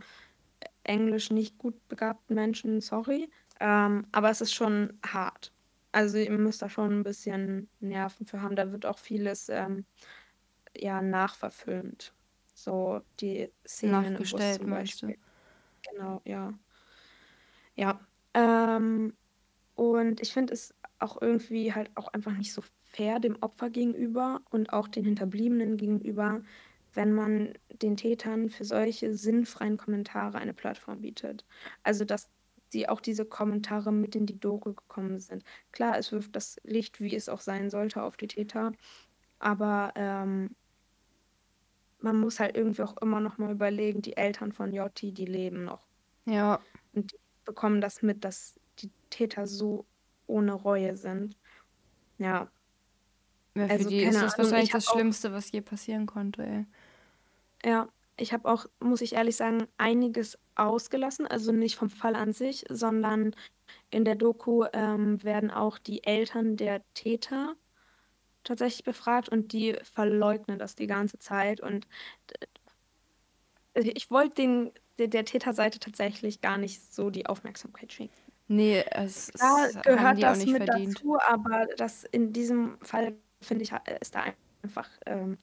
[0.59, 3.29] äh, englisch nicht gut begabten Menschen, sorry.
[3.59, 5.51] Ähm, aber es ist schon hart.
[5.93, 8.55] Also ihr müsst da schon ein bisschen Nerven für haben.
[8.55, 9.85] Da wird auch vieles ähm,
[10.77, 12.13] ja nachverfilmt.
[12.55, 15.13] So die Szenen im Bus Nachgestellt, zum meinst du?
[15.83, 16.53] Genau, ja.
[17.75, 17.99] Ja.
[18.33, 19.13] Ähm,
[19.75, 24.41] und ich finde es auch irgendwie halt auch einfach nicht so fair dem Opfer gegenüber
[24.49, 26.41] und auch den Hinterbliebenen gegenüber,
[26.93, 31.45] wenn man den Tätern für solche sinnfreien Kommentare eine Plattform bietet.
[31.83, 32.31] Also dass
[32.73, 35.43] die auch diese Kommentare mit in die Doku gekommen sind.
[35.71, 38.71] Klar, es wirft das Licht, wie es auch sein sollte, auf die Täter,
[39.39, 40.55] aber ähm,
[42.05, 45.63] man muss halt irgendwie auch immer noch mal überlegen, die Eltern von Jotti, die leben
[45.63, 45.81] noch.
[46.25, 46.59] Ja.
[46.93, 49.85] Und die bekommen das mit, dass die Täter so
[50.27, 51.35] ohne Reue sind.
[52.19, 52.47] Ja.
[53.55, 56.65] ja für also, die ist das Ahnung, wahrscheinlich das Schlimmste, was je passieren konnte, ey.
[57.65, 61.25] Ja, ich habe auch, muss ich ehrlich sagen, einiges ausgelassen.
[61.25, 63.35] Also nicht vom Fall an sich, sondern
[63.89, 67.55] in der Doku ähm, werden auch die Eltern der Täter
[68.45, 71.59] tatsächlich befragt und die verleugnen das die ganze Zeit.
[71.61, 71.87] Und
[73.73, 78.15] ich wollte den der, der Täterseite tatsächlich gar nicht so die Aufmerksamkeit schenken.
[78.47, 80.95] Nee, es, Da gehört das nicht mit verdient.
[80.97, 84.23] dazu, aber das in diesem Fall, finde ich, ist da
[84.61, 85.37] einfach, ähm,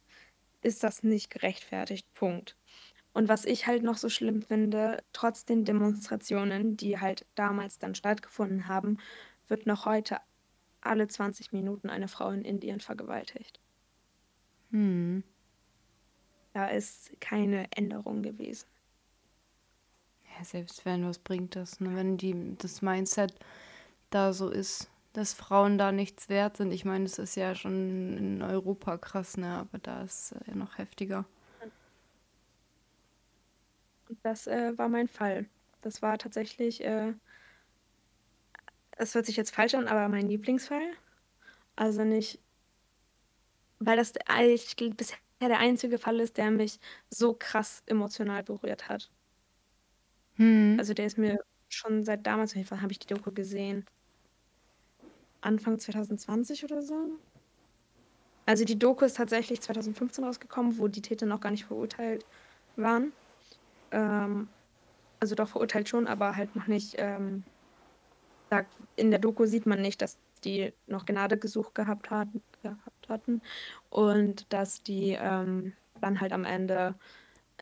[0.62, 2.06] ist das nicht gerechtfertigt.
[2.14, 2.56] Punkt.
[3.12, 7.94] Und was ich halt noch so schlimm finde, trotz den Demonstrationen, die halt damals dann
[7.94, 8.98] stattgefunden haben,
[9.48, 10.18] wird noch heute
[10.82, 13.60] alle 20 Minuten eine Frau in Indien vergewaltigt.
[14.70, 15.22] Hm.
[16.52, 18.66] Da ist keine Änderung gewesen.
[20.36, 21.94] Ja, selbst wenn, was bringt das, ne?
[21.96, 23.34] Wenn die, das Mindset
[24.10, 26.72] da so ist, dass Frauen da nichts wert sind.
[26.72, 29.58] Ich meine, das ist ja schon in Europa krass, ne?
[29.58, 31.24] Aber da ist äh, ja noch heftiger.
[34.08, 35.46] Und das äh, war mein Fall.
[35.82, 37.14] Das war tatsächlich, äh,
[38.96, 40.92] es hört sich jetzt falsch an, aber mein Lieblingsfall.
[41.76, 42.38] Also nicht,
[43.78, 46.78] weil das eigentlich bisher der einzige Fall ist, der mich
[47.10, 49.10] so krass emotional berührt hat.
[50.36, 50.76] Hm.
[50.78, 51.38] Also der ist mir
[51.68, 53.86] schon seit damals, auf jeden Fall habe ich die Doku gesehen,
[55.40, 57.18] Anfang 2020 oder so.
[58.46, 62.24] Also die Doku ist tatsächlich 2015 rausgekommen, wo die Täter noch gar nicht verurteilt
[62.76, 63.12] waren.
[63.92, 64.48] Ähm,
[65.20, 66.96] also doch verurteilt schon, aber halt noch nicht.
[66.98, 67.44] Ähm,
[68.52, 68.64] da,
[68.96, 73.42] in der Doku sieht man nicht, dass die noch Gnade gesucht gehabt hatten, gehabt hatten
[73.90, 76.94] und dass die ähm, dann halt am Ende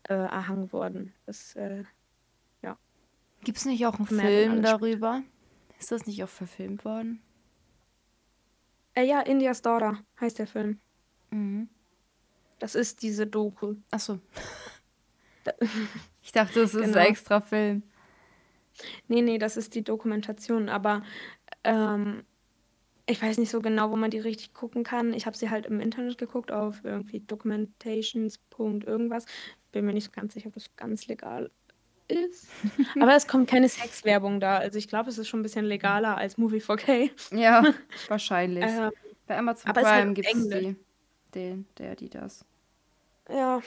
[0.08, 1.12] äh, erhangen wurden.
[1.26, 1.84] Das, äh,
[3.42, 5.22] Gibt es nicht auch einen Film darüber?
[5.78, 7.22] Ist das nicht auch verfilmt worden?
[8.94, 10.78] äh, ja, India's Daughter heißt der Film.
[11.30, 11.68] Mhm.
[12.58, 13.76] Das ist diese Doku.
[13.90, 14.20] Achso.
[16.22, 17.04] Ich dachte, das ist ein genau.
[17.06, 17.82] extra Film.
[19.08, 21.02] Nee, nee, das ist die Dokumentation, aber
[21.64, 22.24] ähm,
[23.06, 25.12] ich weiß nicht so genau, wo man die richtig gucken kann.
[25.12, 28.38] Ich habe sie halt im Internet geguckt, auf irgendwie Documentations.
[28.58, 29.26] irgendwas.
[29.72, 31.50] Bin mir nicht so ganz sicher, ob das ganz legal
[32.08, 32.48] ist.
[33.00, 34.58] Aber es kommt keine Sexwerbung da.
[34.58, 37.10] Also ich glaube, es ist schon ein bisschen legaler als Movie 4K.
[37.36, 37.64] Ja,
[38.08, 38.64] wahrscheinlich.
[38.64, 38.90] Ähm,
[39.26, 40.76] Bei Amazon halt Prime auf gibt es die.
[41.34, 42.44] Den, der, die das.
[43.28, 43.60] ja,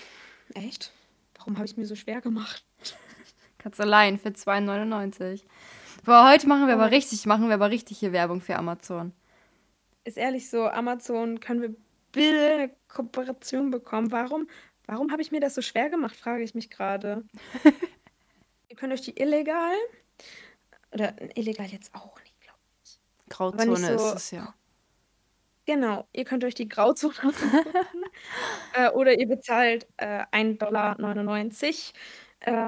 [0.54, 0.92] echt?
[1.38, 2.66] Warum habe ich mir so schwer gemacht?
[3.64, 5.42] Kannst allein für 2,99.
[6.04, 9.14] Boah, heute machen wir aber Aber richtig, machen wir aber richtig hier Werbung für Amazon.
[10.04, 11.76] ist ehrlich so, Amazon, können wir
[12.12, 14.12] bitte eine Kooperation bekommen?
[14.12, 14.50] Warum,
[14.86, 17.24] warum habe ich mir das so schwer gemacht, frage ich mich gerade.
[18.68, 19.76] Ihr könnt euch die illegal,
[20.92, 22.90] oder illegal jetzt auch nicht, glaube ich.
[22.90, 24.54] Nicht Grauzone ist so, es ja.
[25.66, 27.14] genau, ihr könnt euch die Grauzone
[28.74, 30.98] äh, oder ihr bezahlt äh, 1,99 Dollar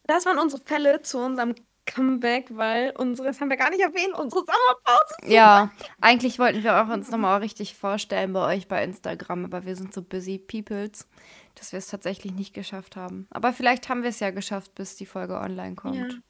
[0.04, 1.56] das waren unsere Fälle zu unserem
[1.86, 5.16] Comeback, weil unsere, das haben wir gar nicht erwähnt, unsere Sommerpause.
[5.26, 5.72] Ja,
[6.02, 9.94] eigentlich wollten wir auch uns nochmal richtig vorstellen bei euch bei Instagram, aber wir sind
[9.94, 11.08] so busy peoples,
[11.56, 13.28] dass wir es tatsächlich nicht geschafft haben.
[13.32, 15.82] Aber vielleicht haben wir es ja geschafft, bis die Folge online Ja.
[15.82, 16.22] kommt.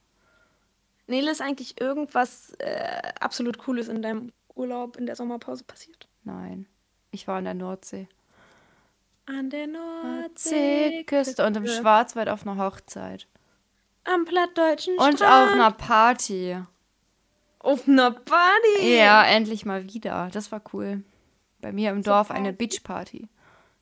[1.08, 6.08] Nele, ist eigentlich irgendwas äh, absolut Cooles in deinem Urlaub in der Sommerpause passiert?
[6.24, 6.68] Nein,
[7.12, 8.08] ich war in der Nordsee.
[9.26, 13.28] An der Nordseeküste, Nordseeküste und im Schwarzwald auf einer Hochzeit.
[14.14, 16.58] Am plattdeutschen Und Strand, auf einer Party.
[17.60, 18.96] auf einer Party.
[18.98, 20.30] Ja, endlich mal wieder.
[20.32, 21.04] Das war cool.
[21.62, 22.68] Bei mir im Zur Dorf eine Party.
[22.68, 23.18] Beachparty.
[23.18, 23.28] Eine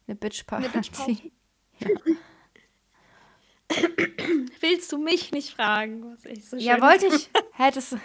[0.07, 0.69] Eine Beachparty.
[0.73, 1.31] Beachparty.
[4.61, 7.97] Willst du mich nicht fragen, was ich so Ja, wollte ich, hättest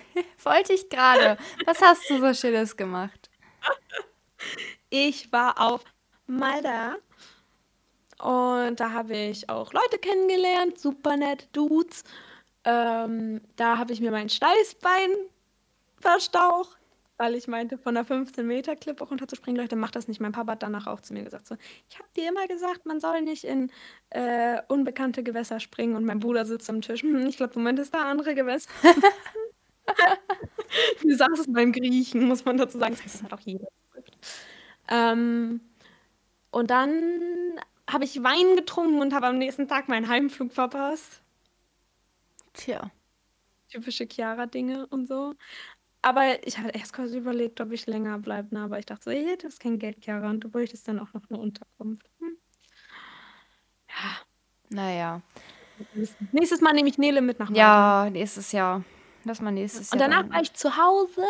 [0.42, 1.36] wollte ich gerade.
[1.66, 3.30] Was hast du so Schönes gemacht?
[4.90, 5.84] Ich war auf
[6.26, 6.96] Malta
[8.22, 12.04] und da habe ich auch Leute kennengelernt, super nett Dudes.
[12.64, 15.10] Ähm, da habe ich mir mein Steißbein
[16.00, 16.78] verstaucht,
[17.16, 19.60] weil ich meinte, von der 15-Meter-Klippe runterzuspringen.
[19.60, 20.20] Leute, macht das nicht.
[20.20, 21.56] Mein Papa hat danach auch zu mir gesagt, so,
[21.88, 23.72] ich habe dir immer gesagt, man soll nicht in
[24.10, 25.96] äh, unbekannte Gewässer springen.
[25.96, 27.02] Und mein Bruder sitzt am Tisch.
[27.02, 28.70] Hm, ich glaube, Moment ist da andere Gewässer.
[31.02, 32.94] Du sagst es beim Griechen, muss man dazu sagen.
[32.94, 33.66] Das heißt, das hat auch jeder.
[34.88, 35.60] Ähm,
[36.50, 41.22] und dann habe ich Wein getrunken und habe am nächsten Tag meinen Heimflug verpasst.
[42.52, 42.90] Tja.
[43.70, 45.34] Typische Chiara-Dinge und so.
[46.02, 48.62] Aber ich hatte erst kurz überlegt, ob ich länger bleibe, ne?
[48.62, 51.12] aber ich dachte so, ey, du hast kein Geld, Chiara, und du bräuchtest dann auch
[51.14, 52.10] noch eine Unterkunft.
[52.18, 52.36] Hm.
[53.88, 54.16] Ja.
[54.70, 55.22] Naja.
[56.32, 58.04] Nächstes Mal nehme ich Nele mit nach Malta.
[58.04, 58.84] Ja, nächstes Jahr.
[59.24, 59.92] Lass mal nächstes Jahr.
[59.92, 61.24] Und danach war ich zu Hause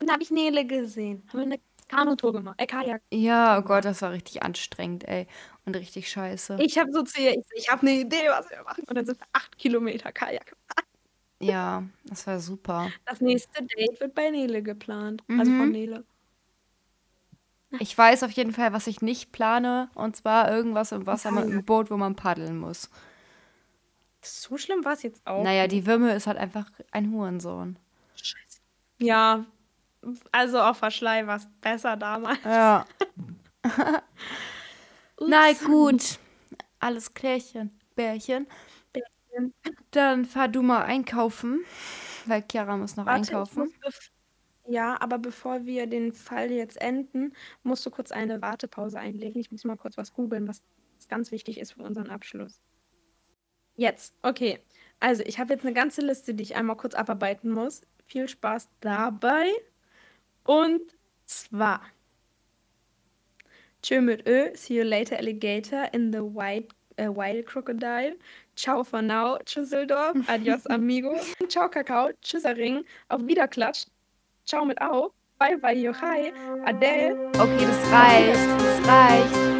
[0.00, 1.22] und habe ich Nele gesehen.
[1.28, 1.60] Haben wir eine
[1.92, 3.02] Kanutour gemacht, äh, Kajak.
[3.12, 5.26] Ja, oh Gott, das war richtig anstrengend, ey.
[5.66, 6.56] Und richtig scheiße.
[6.60, 8.84] Ich habe so zu ihr, ich, ich habe eine Idee, was wir machen.
[8.88, 10.86] Und dann sind wir acht Kilometer Kajak gefahren.
[11.40, 12.90] Ja, das war super.
[13.04, 15.22] Das nächste Date wird bei Nele geplant.
[15.28, 15.72] Also von Mhm.
[15.72, 16.04] Nele.
[17.78, 19.88] Ich weiß auf jeden Fall, was ich nicht plane.
[19.94, 21.52] Und zwar irgendwas im Wasser mit Kajak.
[21.52, 22.90] einem Boot, wo man paddeln muss.
[24.20, 25.42] So schlimm war es jetzt auch.
[25.42, 27.76] Naja, die Würme ist halt einfach ein Hurensohn.
[28.14, 28.60] Scheiße.
[28.98, 29.44] Ja,
[30.32, 32.38] also auf Verschlei war es besser damals.
[32.44, 32.86] Ja.
[35.20, 36.18] Na gut.
[36.80, 37.78] Alles klärchen.
[37.94, 38.46] Bärchen.
[38.92, 39.54] Bärchen.
[39.90, 41.64] Dann fahr du mal einkaufen.
[42.26, 43.72] Weil Chiara muss noch Warte, einkaufen.
[44.66, 49.40] ja, aber bevor wir den Fall jetzt enden, musst du kurz eine Wartepause einlegen.
[49.40, 50.62] Ich muss mal kurz was googeln, was
[51.08, 52.60] ganz wichtig ist für unseren Abschluss.
[53.76, 54.60] Jetzt, okay.
[55.00, 57.82] Also, ich habe jetzt eine ganze Liste, die ich einmal kurz abarbeiten muss.
[58.06, 59.50] Viel Spaß dabei.
[60.44, 60.80] Und
[61.24, 61.82] zwar.
[63.82, 68.16] Tschö mit Ö, see you later alligator in the white, äh, wild crocodile.
[68.54, 71.16] Ciao for now, Tschüsseldorf, adios amigo.
[71.48, 73.86] Ciao Kakao, Tschüssering, auf Wiederklatsch.
[74.46, 76.32] Ciao mit Au, bye bye Yochai,
[76.64, 77.30] Adele.
[77.38, 78.36] Okay, das reicht.
[78.60, 79.52] Das reicht.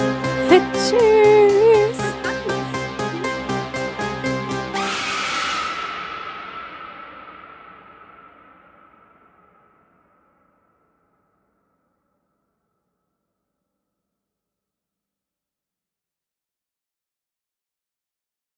[0.73, 1.72] Tschüss.